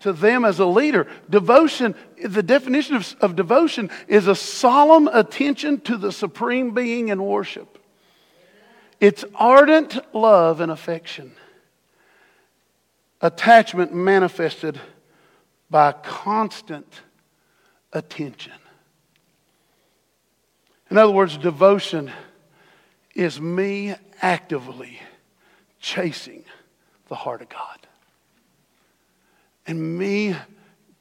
[0.00, 1.08] to them as a leader.
[1.28, 7.22] Devotion, the definition of, of, devotion is a solemn attention to the supreme being in
[7.22, 7.78] worship.
[9.00, 11.32] It's ardent love and affection,
[13.20, 14.80] attachment manifested
[15.70, 17.00] by constant
[17.92, 18.52] attention.
[20.90, 22.10] In other words, devotion
[23.14, 25.00] is me actively
[25.80, 26.44] chasing
[27.08, 27.78] the heart of God.
[29.66, 30.34] And me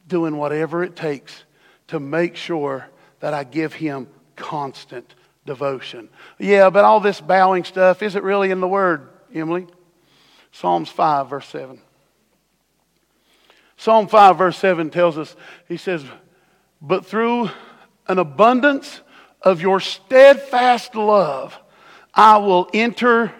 [0.08, 1.44] doing whatever it takes
[1.88, 6.10] to make sure that I give Him constant devotion.
[6.38, 9.68] Yeah, but all this bowing stuff, is it really in the Word, Emily?
[10.52, 11.80] Psalms 5, verse 7.
[13.78, 15.36] Psalm 5, verse 7 tells us,
[15.68, 16.04] he says,
[16.82, 17.50] But through
[18.08, 19.02] an abundance
[19.42, 21.58] of your steadfast love,
[22.14, 23.32] I will enter.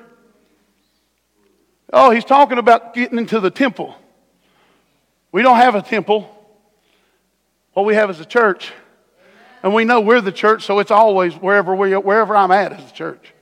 [1.92, 3.96] Oh, he's talking about getting into the temple.
[5.32, 6.34] We don't have a temple.
[7.74, 8.72] What we have is a church.
[9.64, 12.86] And we know we're the church, so it's always wherever, we, wherever I'm at is
[12.86, 13.34] the church.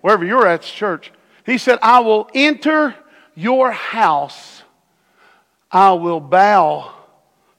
[0.00, 1.12] Wherever you're at is church.
[1.44, 2.94] He said, I will enter
[3.34, 4.62] your house.
[5.70, 6.92] I will bow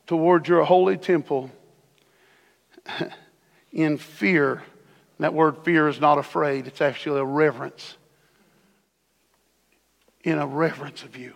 [0.07, 1.51] toward your holy temple
[3.71, 4.63] in fear
[5.21, 7.95] that word fear is not afraid, it's actually a reverence.
[10.23, 11.33] In a reverence of you.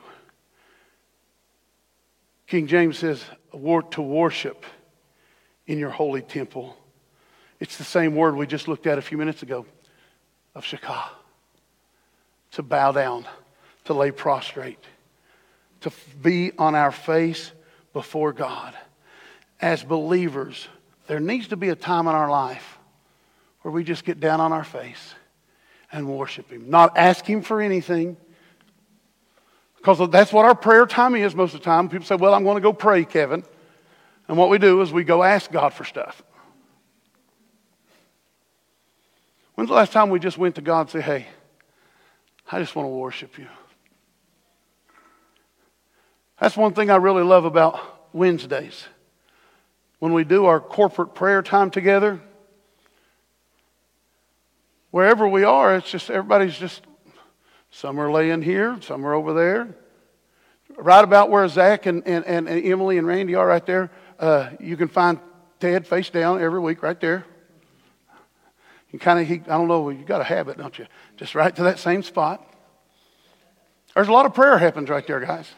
[2.47, 4.65] King James says, to worship
[5.67, 6.75] in your holy temple.
[7.59, 9.67] It's the same word we just looked at a few minutes ago
[10.55, 11.09] of shakah.
[12.53, 13.25] To bow down,
[13.83, 14.83] to lay prostrate,
[15.81, 15.91] to
[16.23, 17.51] be on our face
[17.93, 18.73] before God.
[19.61, 20.67] As believers,
[21.07, 22.77] there needs to be a time in our life
[23.61, 25.13] where we just get down on our face
[25.91, 26.69] and worship Him.
[26.69, 28.17] Not ask Him for anything.
[29.77, 31.89] Because that's what our prayer time is most of the time.
[31.89, 33.43] People say, Well, I'm going to go pray, Kevin.
[34.27, 36.23] And what we do is we go ask God for stuff.
[39.53, 41.27] When's the last time we just went to God and said, Hey,
[42.51, 43.47] I just want to worship you?
[46.39, 47.79] That's one thing I really love about
[48.13, 48.85] Wednesdays.
[49.99, 52.19] When we do our corporate prayer time together,
[54.91, 56.85] wherever we are, it's just everybody's just,
[57.71, 59.75] some are laying here, some are over there.
[60.77, 64.77] Right about where Zach and, and, and Emily and Randy are right there, uh, you
[64.77, 65.19] can find
[65.59, 67.25] Ted face down every week right there.
[68.91, 70.87] You kind of, I don't know, you got a habit, don't you?
[71.17, 72.45] Just right to that same spot.
[73.93, 75.49] There's a lot of prayer happens right there, guys.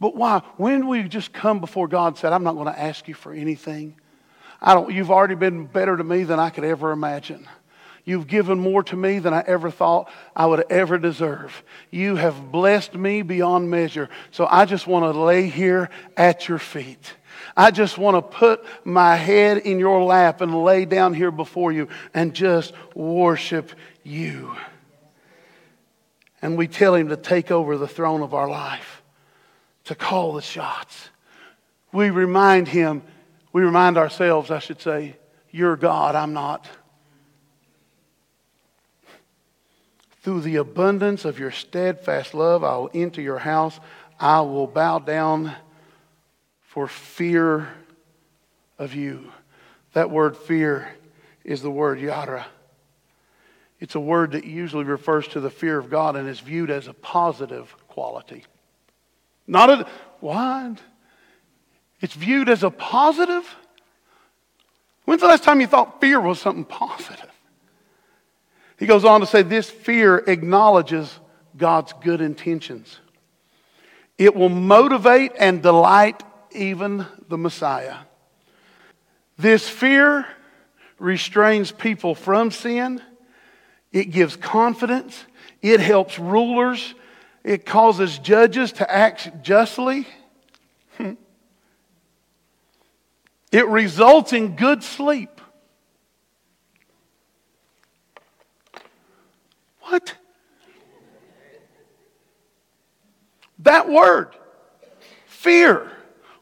[0.00, 0.42] But why?
[0.56, 3.32] When we just come before God and said, I'm not going to ask you for
[3.32, 3.96] anything.
[4.60, 7.48] I don't, you've already been better to me than I could ever imagine.
[8.04, 11.62] You've given more to me than I ever thought I would ever deserve.
[11.90, 14.08] You have blessed me beyond measure.
[14.30, 17.14] So I just want to lay here at your feet.
[17.56, 21.70] I just want to put my head in your lap and lay down here before
[21.70, 23.72] you and just worship
[24.04, 24.56] you.
[26.40, 28.97] And we tell him to take over the throne of our life,
[29.88, 31.08] to call the shots.
[31.92, 33.02] We remind him
[33.52, 35.16] we remind ourselves, I should say,
[35.50, 36.68] you're God, I'm not.
[40.20, 43.80] Through the abundance of your steadfast love, I will enter your house.
[44.20, 45.54] I will bow down
[46.60, 47.68] for fear
[48.78, 49.32] of you.
[49.94, 50.94] That word fear
[51.44, 52.46] is the word yara.
[53.80, 56.88] It's a word that usually refers to the fear of God and is viewed as
[56.88, 58.44] a positive quality.
[59.48, 59.86] Not a,
[60.20, 60.78] what?
[62.00, 63.56] It's viewed as a positive.
[65.06, 67.30] When's the last time you thought fear was something positive?
[68.78, 71.18] He goes on to say this fear acknowledges
[71.56, 73.00] God's good intentions.
[74.18, 76.22] It will motivate and delight
[76.52, 77.96] even the Messiah.
[79.38, 80.26] This fear
[80.98, 83.00] restrains people from sin.
[83.92, 85.24] It gives confidence.
[85.62, 86.94] It helps rulers.
[87.48, 90.06] It causes judges to act justly.
[90.98, 91.14] Hmm.
[93.50, 95.40] It results in good sleep.
[99.80, 100.14] What?
[103.60, 104.36] That word,
[105.24, 105.90] fear.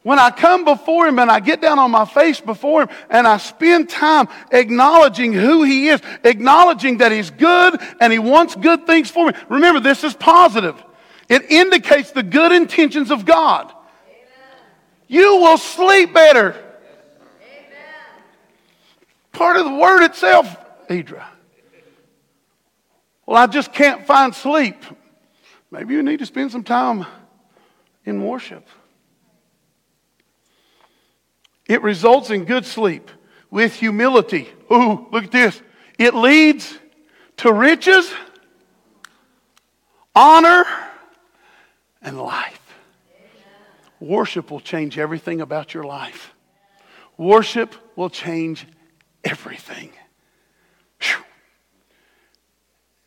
[0.03, 3.25] When I come before Him and I get down on my face before Him and
[3.25, 8.85] I spend time acknowledging who He is, acknowledging that He's good and He wants good
[8.85, 9.33] things for me.
[9.47, 10.83] Remember, this is positive.
[11.29, 13.67] It indicates the good intentions of God.
[13.67, 14.27] Amen.
[15.07, 16.55] You will sleep better.
[19.33, 20.57] part of the word itself,
[20.89, 21.23] Idra.
[23.25, 24.83] Well, I just can't find sleep.
[25.69, 27.05] Maybe you need to spend some time
[28.05, 28.67] in worship.
[31.67, 33.11] It results in good sleep
[33.51, 34.47] with humility.
[34.71, 35.61] Ooh, look at this.
[35.99, 36.77] It leads
[37.37, 38.11] to riches,
[40.15, 40.65] honor,
[42.01, 42.61] and life.
[43.99, 46.33] Worship will change everything about your life.
[47.17, 48.67] Worship will change
[49.23, 49.91] everything.
[51.01, 51.23] Whew.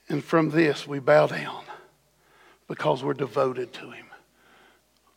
[0.09, 1.63] And from this, we bow down
[2.67, 4.07] because we're devoted to Him.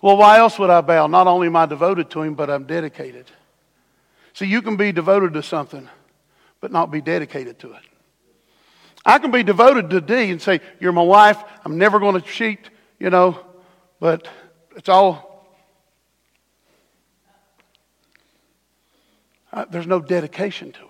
[0.02, 1.08] Well, why else would I bow?
[1.08, 3.26] Not only am I devoted to Him, but I'm dedicated.
[4.34, 5.88] See, you can be devoted to something,
[6.60, 7.82] but not be dedicated to it.
[9.06, 11.42] I can be devoted to D and say, You're my wife.
[11.66, 12.60] I'm never going to cheat,
[13.00, 13.40] you know,
[14.04, 14.28] but
[14.76, 15.48] it's all.
[19.54, 20.88] Uh, there's no dedication to her.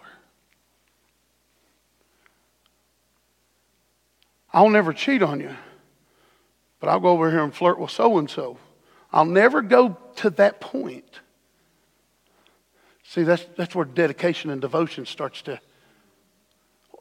[4.52, 5.56] I'll never cheat on you,
[6.80, 8.58] but I'll go over here and flirt with so and so.
[9.12, 11.20] I'll never go to that point.
[13.04, 15.60] See, that's, that's where dedication and devotion starts to.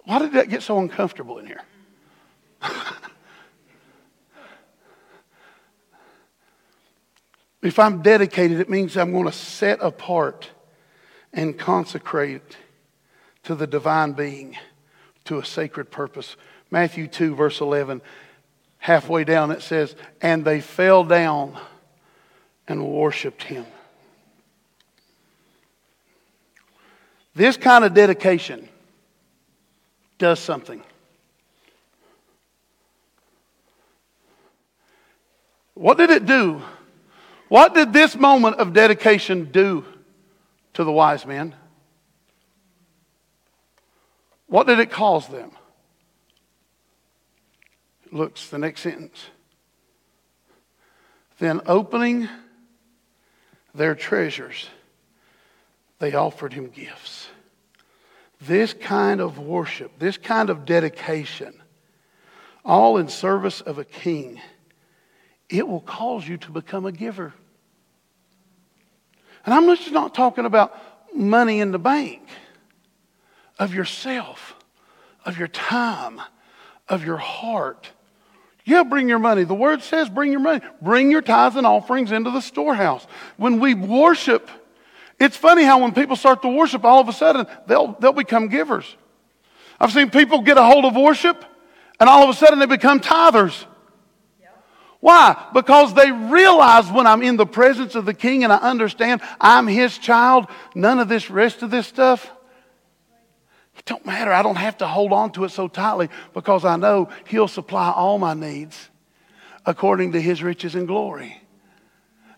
[0.04, 1.62] Why did that get so uncomfortable in here?
[7.62, 10.50] if I'm dedicated, it means I'm going to set apart
[11.32, 12.56] and consecrate
[13.44, 14.56] to the divine being,
[15.24, 16.36] to a sacred purpose.
[16.70, 18.02] Matthew 2, verse 11,
[18.78, 21.56] halfway down, it says, And they fell down
[22.66, 23.64] and worshiped him.
[27.34, 28.68] This kind of dedication
[30.18, 30.82] does something.
[35.74, 36.62] What did it do?
[37.52, 39.84] What did this moment of dedication do
[40.72, 41.54] to the wise men?
[44.46, 45.50] What did it cause them?
[48.10, 49.26] Looks the next sentence.
[51.40, 52.26] Then opening
[53.74, 54.70] their treasures,
[55.98, 57.28] they offered him gifts.
[58.40, 61.52] This kind of worship, this kind of dedication,
[62.64, 64.40] all in service of a king,
[65.50, 67.34] it will cause you to become a giver.
[69.44, 70.76] And I'm just not talking about
[71.14, 72.22] money in the bank,
[73.58, 74.54] of yourself,
[75.24, 76.20] of your time,
[76.88, 77.90] of your heart.
[78.64, 79.44] Yeah, bring your money.
[79.44, 80.60] The word says bring your money.
[80.80, 83.06] Bring your tithes and offerings into the storehouse.
[83.36, 84.48] When we worship,
[85.18, 88.48] it's funny how when people start to worship, all of a sudden they'll, they'll become
[88.48, 88.96] givers.
[89.80, 91.44] I've seen people get a hold of worship
[91.98, 93.64] and all of a sudden they become tithers.
[95.02, 95.48] Why?
[95.52, 99.66] Because they realize when I'm in the presence of the king and I understand I'm
[99.66, 100.46] his child,
[100.76, 102.30] none of this rest of this stuff,
[103.76, 104.32] it don't matter.
[104.32, 107.90] I don't have to hold on to it so tightly because I know he'll supply
[107.90, 108.90] all my needs
[109.66, 111.42] according to his riches and glory.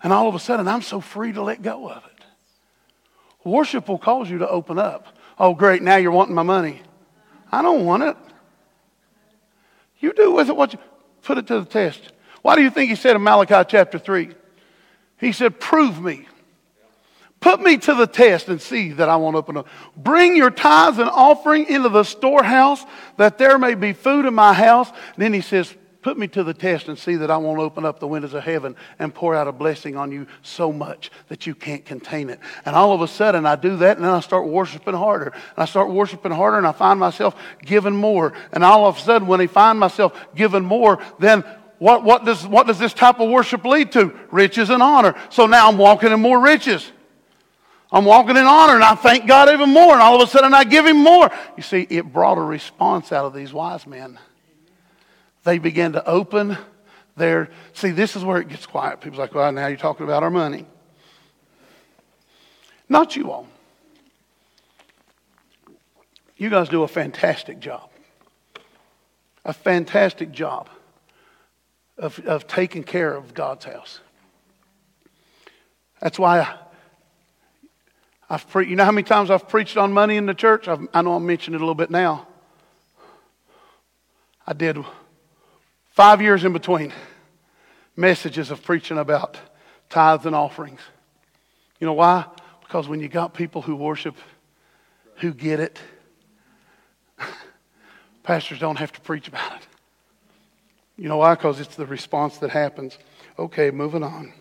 [0.03, 2.25] And all of a sudden, I'm so free to let go of it.
[3.47, 5.19] Worship will cause you to open up.
[5.39, 6.81] Oh, great, now you're wanting my money.
[7.53, 8.17] I don't want it.
[10.01, 10.79] You do with it what you
[11.21, 12.14] put it to the test.
[12.45, 14.29] Why do you think he said in Malachi chapter 3?
[15.17, 16.29] He said, Prove me.
[17.41, 19.67] Put me to the test and see that I won't open up.
[19.97, 22.85] Bring your tithes and offering into the storehouse
[23.17, 24.91] that there may be food in my house.
[24.91, 27.87] And then he says, Put me to the test and see that I won't open
[27.87, 31.47] up the windows of heaven and pour out a blessing on you so much that
[31.47, 32.41] you can't contain it.
[32.67, 35.29] And all of a sudden, I do that and then I start worshiping harder.
[35.29, 37.35] And I start worshiping harder and I find myself
[37.65, 38.35] giving more.
[38.53, 41.43] And all of a sudden, when I find myself giving more, then
[41.79, 44.15] what, what, does, what does this type of worship lead to?
[44.31, 45.15] Riches and honor.
[45.31, 46.91] So now I'm walking in more riches.
[47.91, 49.93] I'm walking in honor and I thank God even more.
[49.93, 51.31] And all of a sudden I give him more.
[51.57, 54.19] You see, it brought a response out of these wise men.
[55.45, 56.57] They began to open
[57.17, 57.51] their.
[57.75, 59.01] See, this is where it gets quiet.
[59.01, 60.67] People's like, well, now you're talking about our money.
[62.89, 63.47] Not you all.
[66.37, 67.91] You guys do a fantastic job.
[69.45, 70.69] A fantastic job
[71.99, 74.01] of, of taking care of God's house.
[76.01, 76.57] That's why I,
[78.29, 80.69] I've pre- you know how many times I've preached on money in the church?
[80.69, 82.27] I've, I know I'm mentioning it a little bit now.
[84.47, 84.79] I did
[85.91, 86.93] five years in between
[87.97, 89.39] messages of preaching about
[89.89, 90.81] tithes and offerings.
[91.81, 92.27] You know why?
[92.61, 94.17] Because when you got people who worship,
[95.17, 95.81] who get it,
[98.23, 99.67] pastors don't have to preach about it.
[100.97, 101.35] You know why?
[101.35, 102.99] Because it's the response that happens.
[103.39, 104.33] Okay, moving on.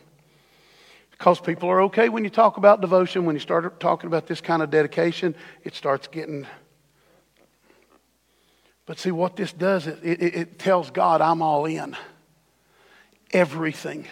[1.11, 4.41] Because people are okay when you talk about devotion, when you start talking about this
[4.41, 6.45] kind of dedication, it starts getting.
[8.85, 11.95] But see, what this does, it, it, it tells God, I'm all in.
[13.31, 14.07] Everything.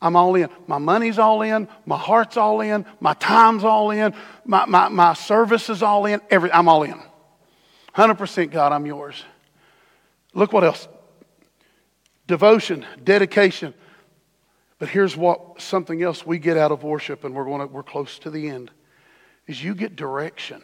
[0.00, 0.48] I'm all in.
[0.66, 1.68] My money's all in.
[1.84, 2.86] My heart's all in.
[2.98, 4.14] My time's all in.
[4.44, 6.20] My, my, my service is all in.
[6.30, 7.00] Every, I'm all in.
[7.94, 9.22] 100% God, I'm yours.
[10.34, 10.88] Look what else
[12.26, 13.74] devotion, dedication.
[14.78, 17.82] But here's what something else we get out of worship, and we're going to, we're
[17.82, 18.70] close to the end,
[19.46, 20.62] is you get direction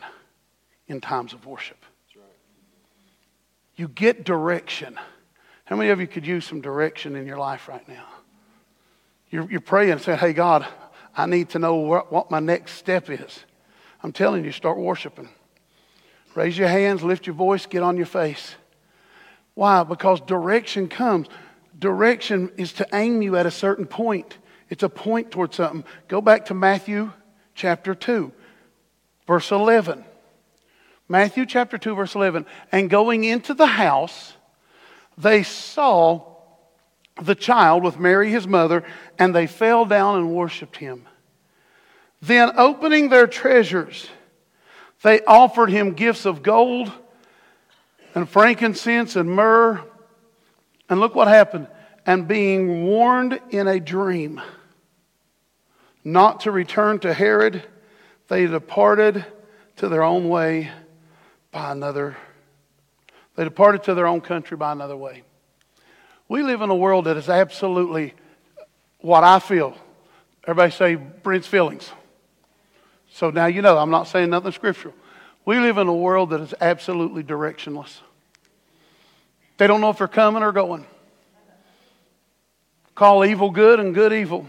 [0.89, 1.79] in times of worship.
[3.77, 4.99] You get direction.
[5.65, 8.05] How many of you could use some direction in your life right now?
[9.31, 10.67] You're, you're praying and saying, Hey, God,
[11.17, 13.41] I need to know what, what my next step is.
[14.03, 15.29] I'm telling you, start worshiping.
[16.35, 18.57] Raise your hands, lift your voice, get on your face.
[19.55, 19.83] Why?
[19.85, 21.29] Because direction comes.
[21.83, 24.39] Direction is to aim you at a certain point.
[24.71, 25.85] It's a point towards something.
[26.07, 27.11] Go back to Matthew
[27.57, 28.31] chapter 2,
[29.27, 30.05] verse 11.
[31.09, 32.47] Matthew chapter 2, verse 11.
[32.71, 34.35] And going into the house,
[35.19, 36.37] they saw
[37.21, 38.85] the child with Mary his mother,
[39.19, 41.09] and they fell down and worshiped him.
[42.21, 44.09] Then, opening their treasures,
[45.03, 46.93] they offered him gifts of gold
[48.15, 49.83] and frankincense and myrrh.
[50.89, 51.69] And look what happened.
[52.05, 54.41] And being warned in a dream
[56.05, 57.63] not to return to Herod,
[58.29, 59.25] they departed
[59.77, 60.71] to their own way
[61.53, 62.17] by another.
[63.37, 65.23] They departed to their own country by another way.
[66.29, 68.15] We live in a world that is absolutely
[68.99, 69.77] what I feel.
[70.45, 71.91] Everybody say Brent's feelings.
[73.11, 74.95] So now you know I'm not saying nothing scriptural.
[75.45, 78.01] We live in a world that is absolutely directionless.
[79.63, 80.85] They don't know if they're coming or going.
[82.97, 84.45] Call evil good and good evil.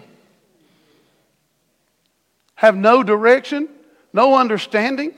[2.56, 3.70] Have no direction,
[4.12, 5.14] no understanding.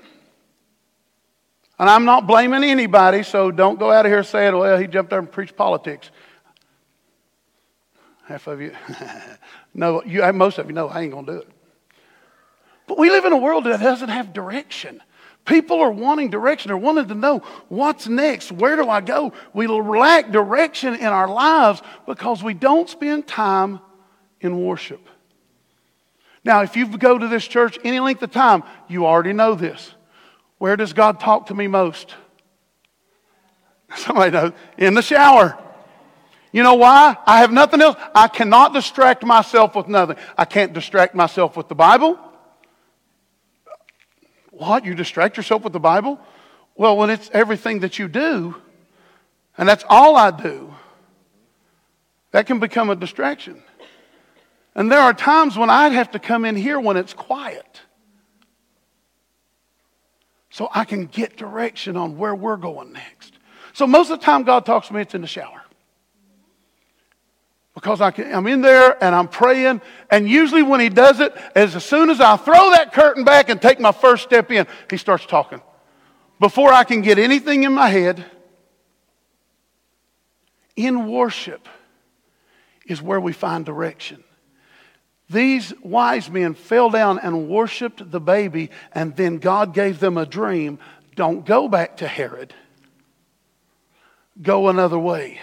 [1.80, 5.14] And I'm not blaming anybody, so don't go out of here saying, well, he jumped
[5.14, 6.12] up and preached politics.
[8.26, 8.76] Half of you,
[9.74, 11.48] no, you, most of you know I ain't going to do it.
[12.86, 15.02] But we live in a world that doesn't have direction.
[15.46, 16.70] People are wanting direction.
[16.70, 17.40] They're wanting to know
[17.70, 18.52] what's next.
[18.52, 19.32] Where do I go?
[19.54, 23.80] We lack direction in our lives because we don't spend time
[24.42, 25.08] in worship.
[26.44, 29.94] Now, if you go to this church any length of time, you already know this.
[30.58, 32.16] Where does God talk to me most?
[33.96, 34.52] Somebody knows.
[34.78, 35.58] In the shower.
[36.52, 37.18] You know why?
[37.26, 37.98] I have nothing else.
[38.16, 40.16] I cannot distract myself with nothing.
[40.38, 42.18] I can't distract myself with the Bible.
[44.58, 44.86] What?
[44.86, 46.20] You distract yourself with the Bible?
[46.76, 48.56] Well, when it's everything that you do,
[49.58, 50.74] and that's all I do,
[52.32, 53.62] that can become a distraction.
[54.74, 57.82] And there are times when I'd have to come in here when it's quiet.
[60.50, 63.34] So I can get direction on where we're going next.
[63.74, 65.65] So most of the time God talks to me, it's in the shower
[67.76, 69.82] because I I'm in there and I'm praying.
[70.10, 73.62] And usually, when he does it, as soon as I throw that curtain back and
[73.62, 75.62] take my first step in, he starts talking.
[76.40, 78.26] Before I can get anything in my head,
[80.76, 81.68] in worship
[82.88, 84.24] is where we find direction.
[85.30, 90.26] These wise men fell down and worshiped the baby, and then God gave them a
[90.26, 90.78] dream.
[91.16, 92.54] Don't go back to Herod,
[94.42, 95.40] go another way.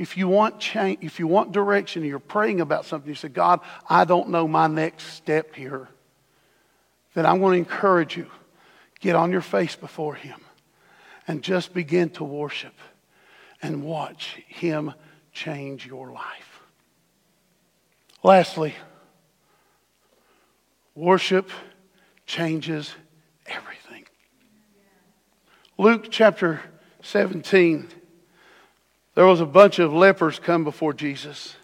[0.00, 3.60] If you want change, if you want direction, you're praying about something, you say, God,
[3.86, 5.88] I don't know my next step here,
[7.12, 8.26] then I'm going to encourage you.
[9.00, 10.40] Get on your face before Him
[11.28, 12.72] and just begin to worship
[13.60, 14.94] and watch Him
[15.34, 16.62] change your life.
[18.22, 18.74] Lastly,
[20.94, 21.50] worship
[22.24, 22.94] changes
[23.44, 24.06] everything.
[25.76, 26.62] Luke chapter
[27.02, 27.99] 17
[29.20, 31.54] there was a bunch of lepers come before Jesus.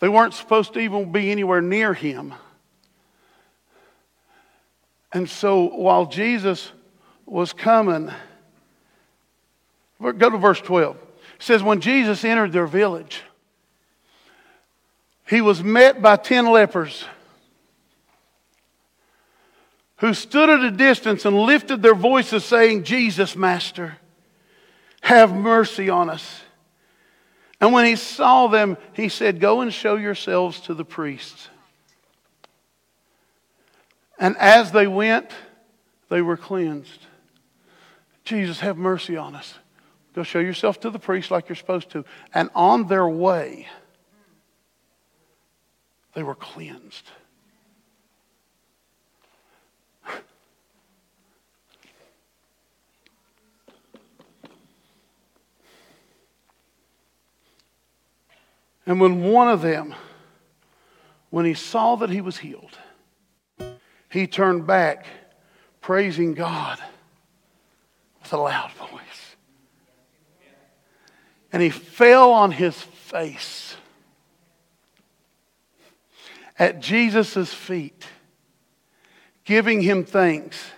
[0.00, 2.34] They weren't supposed to even be anywhere near him.
[5.12, 6.72] And so while Jesus
[7.26, 8.10] was coming,
[10.00, 10.96] go to verse 12.
[10.96, 11.02] It
[11.38, 13.22] says, When Jesus entered their village,
[15.28, 17.04] he was met by ten lepers
[19.98, 23.99] who stood at a distance and lifted their voices, saying, Jesus, Master.
[25.00, 26.42] Have mercy on us.
[27.60, 31.48] And when he saw them, he said, Go and show yourselves to the priests.
[34.18, 35.30] And as they went,
[36.08, 37.06] they were cleansed.
[38.24, 39.54] Jesus, have mercy on us.
[40.14, 42.04] Go show yourself to the priest like you're supposed to.
[42.34, 43.68] And on their way,
[46.14, 47.10] they were cleansed.
[58.90, 59.94] And when one of them,
[61.30, 62.76] when he saw that he was healed,
[64.08, 65.06] he turned back
[65.80, 66.80] praising God
[68.20, 69.36] with a loud voice.
[71.52, 73.76] And he fell on his face
[76.58, 78.04] at Jesus' feet,
[79.44, 80.72] giving him thanks.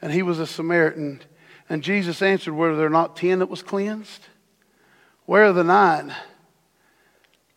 [0.00, 1.20] And he was a Samaritan.
[1.68, 4.28] And Jesus answered, Were there not ten that was cleansed?
[5.26, 6.14] Where are the nine?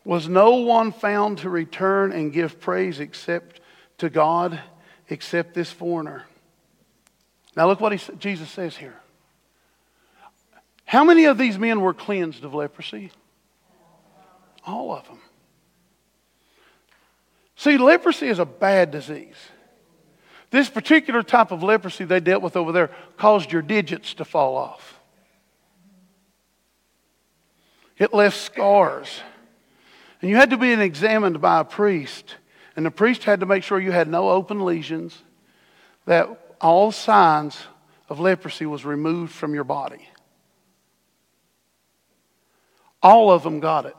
[0.05, 3.59] Was no one found to return and give praise except
[3.97, 4.61] to God,
[5.09, 6.25] except this foreigner?
[7.57, 8.95] Now look what he, Jesus says here.
[10.85, 13.11] How many of these men were cleansed of leprosy?
[14.65, 15.19] All of them.
[17.55, 19.35] See, leprosy is a bad disease.
[20.51, 24.55] This particular type of leprosy they dealt with over there caused your digits to fall
[24.55, 24.99] off.
[27.97, 29.21] It left scars.
[30.25, 32.37] And you had to be examined by a priest.
[32.75, 35.15] And the priest had to make sure you had no open lesions,
[36.07, 37.55] that all signs
[38.09, 40.09] of leprosy was removed from your body.
[43.03, 43.95] All of them got it.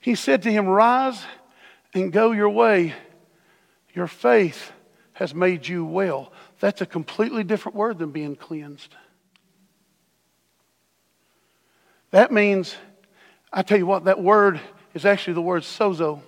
[0.00, 1.26] He said to him, Rise
[1.92, 2.94] and go your way.
[3.92, 4.72] Your faith
[5.12, 6.32] has made you well.
[6.58, 8.94] That's a completely different word than being cleansed.
[12.10, 12.76] That means,
[13.52, 14.60] I tell you what, that word
[14.94, 16.20] is actually the word sozo.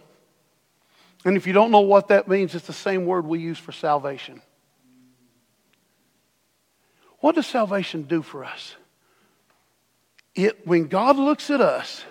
[1.24, 3.72] And if you don't know what that means, it's the same word we use for
[3.72, 4.42] salvation.
[7.18, 8.74] What does salvation do for us?
[10.34, 12.04] It, when God looks at us,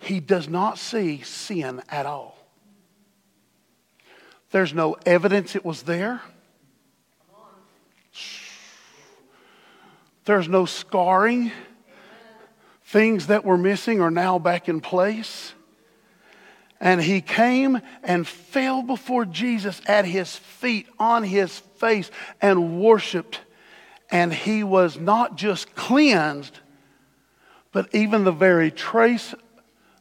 [0.00, 2.36] He does not see sin at all.
[4.50, 6.20] There's no evidence it was there.
[10.24, 11.52] There's no scarring.
[12.90, 15.52] Things that were missing are now back in place.
[16.80, 22.10] And he came and fell before Jesus at his feet, on his face,
[22.42, 23.42] and worshiped.
[24.10, 26.58] And he was not just cleansed,
[27.70, 29.36] but even the very trace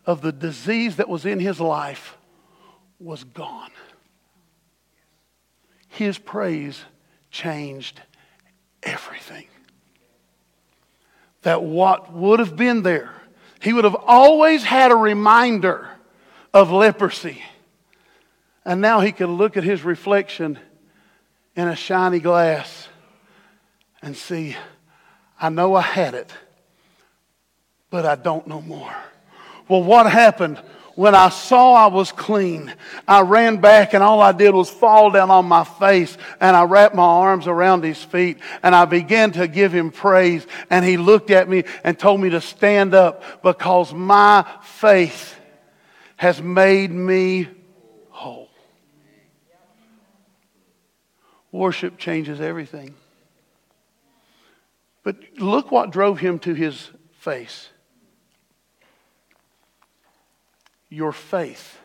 [0.08, 2.18] of the disease that was in his life
[3.00, 3.70] was gone.
[5.90, 6.84] His praise
[7.30, 8.02] changed
[8.82, 9.46] everything.
[11.50, 13.10] That what would have been there,
[13.60, 15.90] he would have always had a reminder
[16.54, 17.42] of leprosy.
[18.64, 20.60] And now he could look at his reflection
[21.56, 22.88] in a shiny glass
[24.04, 24.56] and see,
[25.42, 26.32] I know I had it,
[27.90, 28.96] but I don't know more.
[29.68, 30.62] Well, what happened?
[31.00, 32.74] When I saw I was clean,
[33.08, 36.64] I ran back and all I did was fall down on my face and I
[36.64, 40.46] wrapped my arms around his feet and I began to give him praise.
[40.70, 45.40] And he looked at me and told me to stand up because my faith
[46.18, 47.48] has made me
[48.10, 48.50] whole.
[51.54, 52.94] Worship changes everything.
[55.04, 57.70] But look what drove him to his face
[60.90, 61.78] your faith.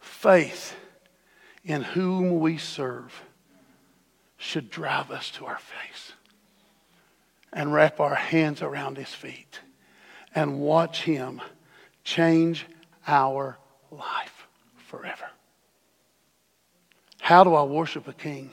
[0.00, 0.76] Faith
[1.64, 3.22] in whom we serve
[4.36, 6.12] should drive us to our face
[7.52, 9.60] and wrap our hands around his feet
[10.34, 11.40] and watch him
[12.04, 12.66] change
[13.06, 13.58] our
[13.90, 15.28] life forever.
[17.20, 18.50] How do I worship a king?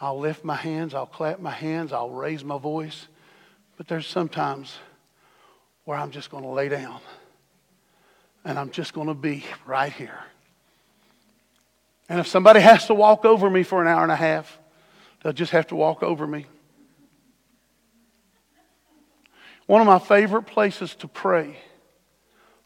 [0.00, 3.08] I'll lift my hands, I'll clap my hands, I'll raise my voice.
[3.76, 4.78] But there's sometimes
[5.84, 7.00] where I'm just going to lay down
[8.44, 10.18] and I'm just going to be right here.
[12.08, 14.58] And if somebody has to walk over me for an hour and a half,
[15.22, 16.46] they'll just have to walk over me.
[19.66, 21.58] One of my favorite places to pray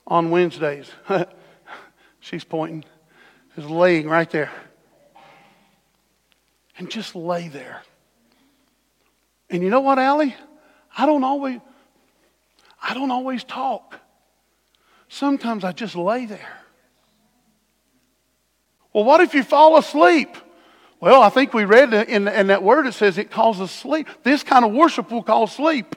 [0.07, 0.91] on Wednesdays.
[2.21, 2.85] She's pointing.
[3.57, 4.51] Is laying right there.
[6.77, 7.83] And just lay there.
[9.51, 10.35] And you know what, Allie?
[10.97, 11.61] I don't always
[12.83, 14.01] I don't always talk.
[15.09, 16.59] Sometimes I just lay there.
[18.93, 20.37] Well, what if you fall asleep?
[21.01, 24.09] Well, I think we read in, in that word it says it causes sleep.
[24.23, 25.95] This kind of worship will cause sleep.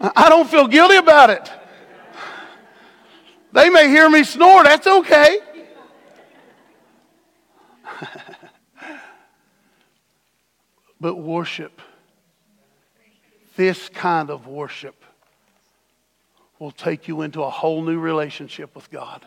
[0.00, 1.50] I don't feel guilty about it.
[3.52, 5.38] They may hear me snore, that's okay.
[11.00, 11.80] but worship,
[13.56, 15.04] this kind of worship,
[16.58, 19.24] will take you into a whole new relationship with God.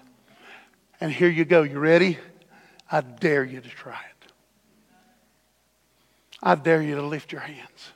[1.00, 1.64] And here you go.
[1.64, 2.18] You ready?
[2.92, 4.32] I dare you to try it.
[6.42, 7.92] I dare you to lift your hands.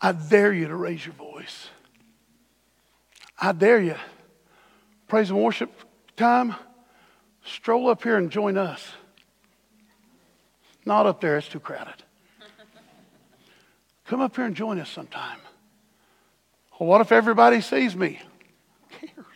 [0.00, 1.68] I dare you to raise your voice.
[3.38, 3.96] I dare you.
[5.08, 5.70] Praise and worship
[6.16, 6.54] time.
[7.44, 8.86] Stroll up here and join us.
[10.86, 12.02] Not up there, it's too crowded.
[14.06, 15.38] Come up here and join us sometime.
[16.78, 18.20] Well, what if everybody sees me?
[19.00, 19.26] Who cares?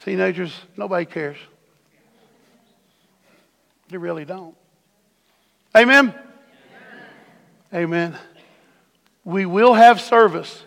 [0.00, 1.38] Teenagers, nobody cares.
[3.88, 4.54] They really don't.
[5.76, 6.14] Amen?
[7.72, 8.16] Amen.
[9.24, 10.62] We will have service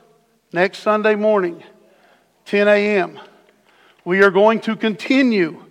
[0.51, 1.63] next Sunday morning,
[2.45, 3.19] 10 a.m.
[4.03, 5.63] We are going to continue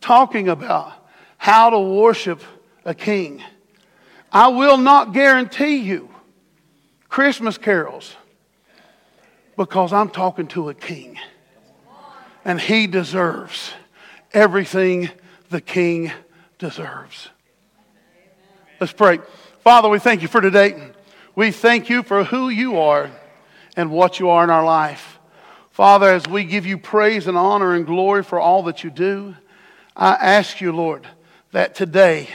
[0.00, 0.92] talking about
[1.38, 2.42] how to worship
[2.84, 3.42] a king.
[4.34, 6.10] I will not guarantee you
[7.08, 8.16] Christmas carols
[9.56, 11.20] because I'm talking to a king.
[12.44, 13.72] And he deserves
[14.32, 15.08] everything
[15.50, 16.10] the king
[16.58, 17.28] deserves.
[18.80, 19.20] Let's pray.
[19.60, 20.90] Father, we thank you for today.
[21.36, 23.12] We thank you for who you are
[23.76, 25.20] and what you are in our life.
[25.70, 29.36] Father, as we give you praise and honor and glory for all that you do,
[29.96, 31.06] I ask you, Lord,
[31.52, 32.28] that today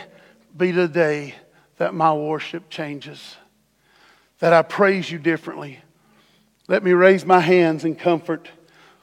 [0.56, 1.36] be the day
[1.80, 3.38] that my worship changes,
[4.40, 5.80] that I praise you differently.
[6.68, 8.50] Let me raise my hands in comfort.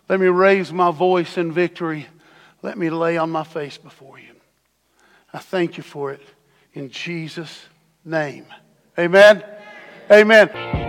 [0.08, 2.06] Let me raise my voice in victory.
[2.62, 4.34] Let me lay on my face before you.
[5.32, 6.22] I thank you for it
[6.74, 7.66] in Jesus'
[8.04, 8.46] name.
[8.98, 9.42] Amen.
[10.10, 10.85] Amen.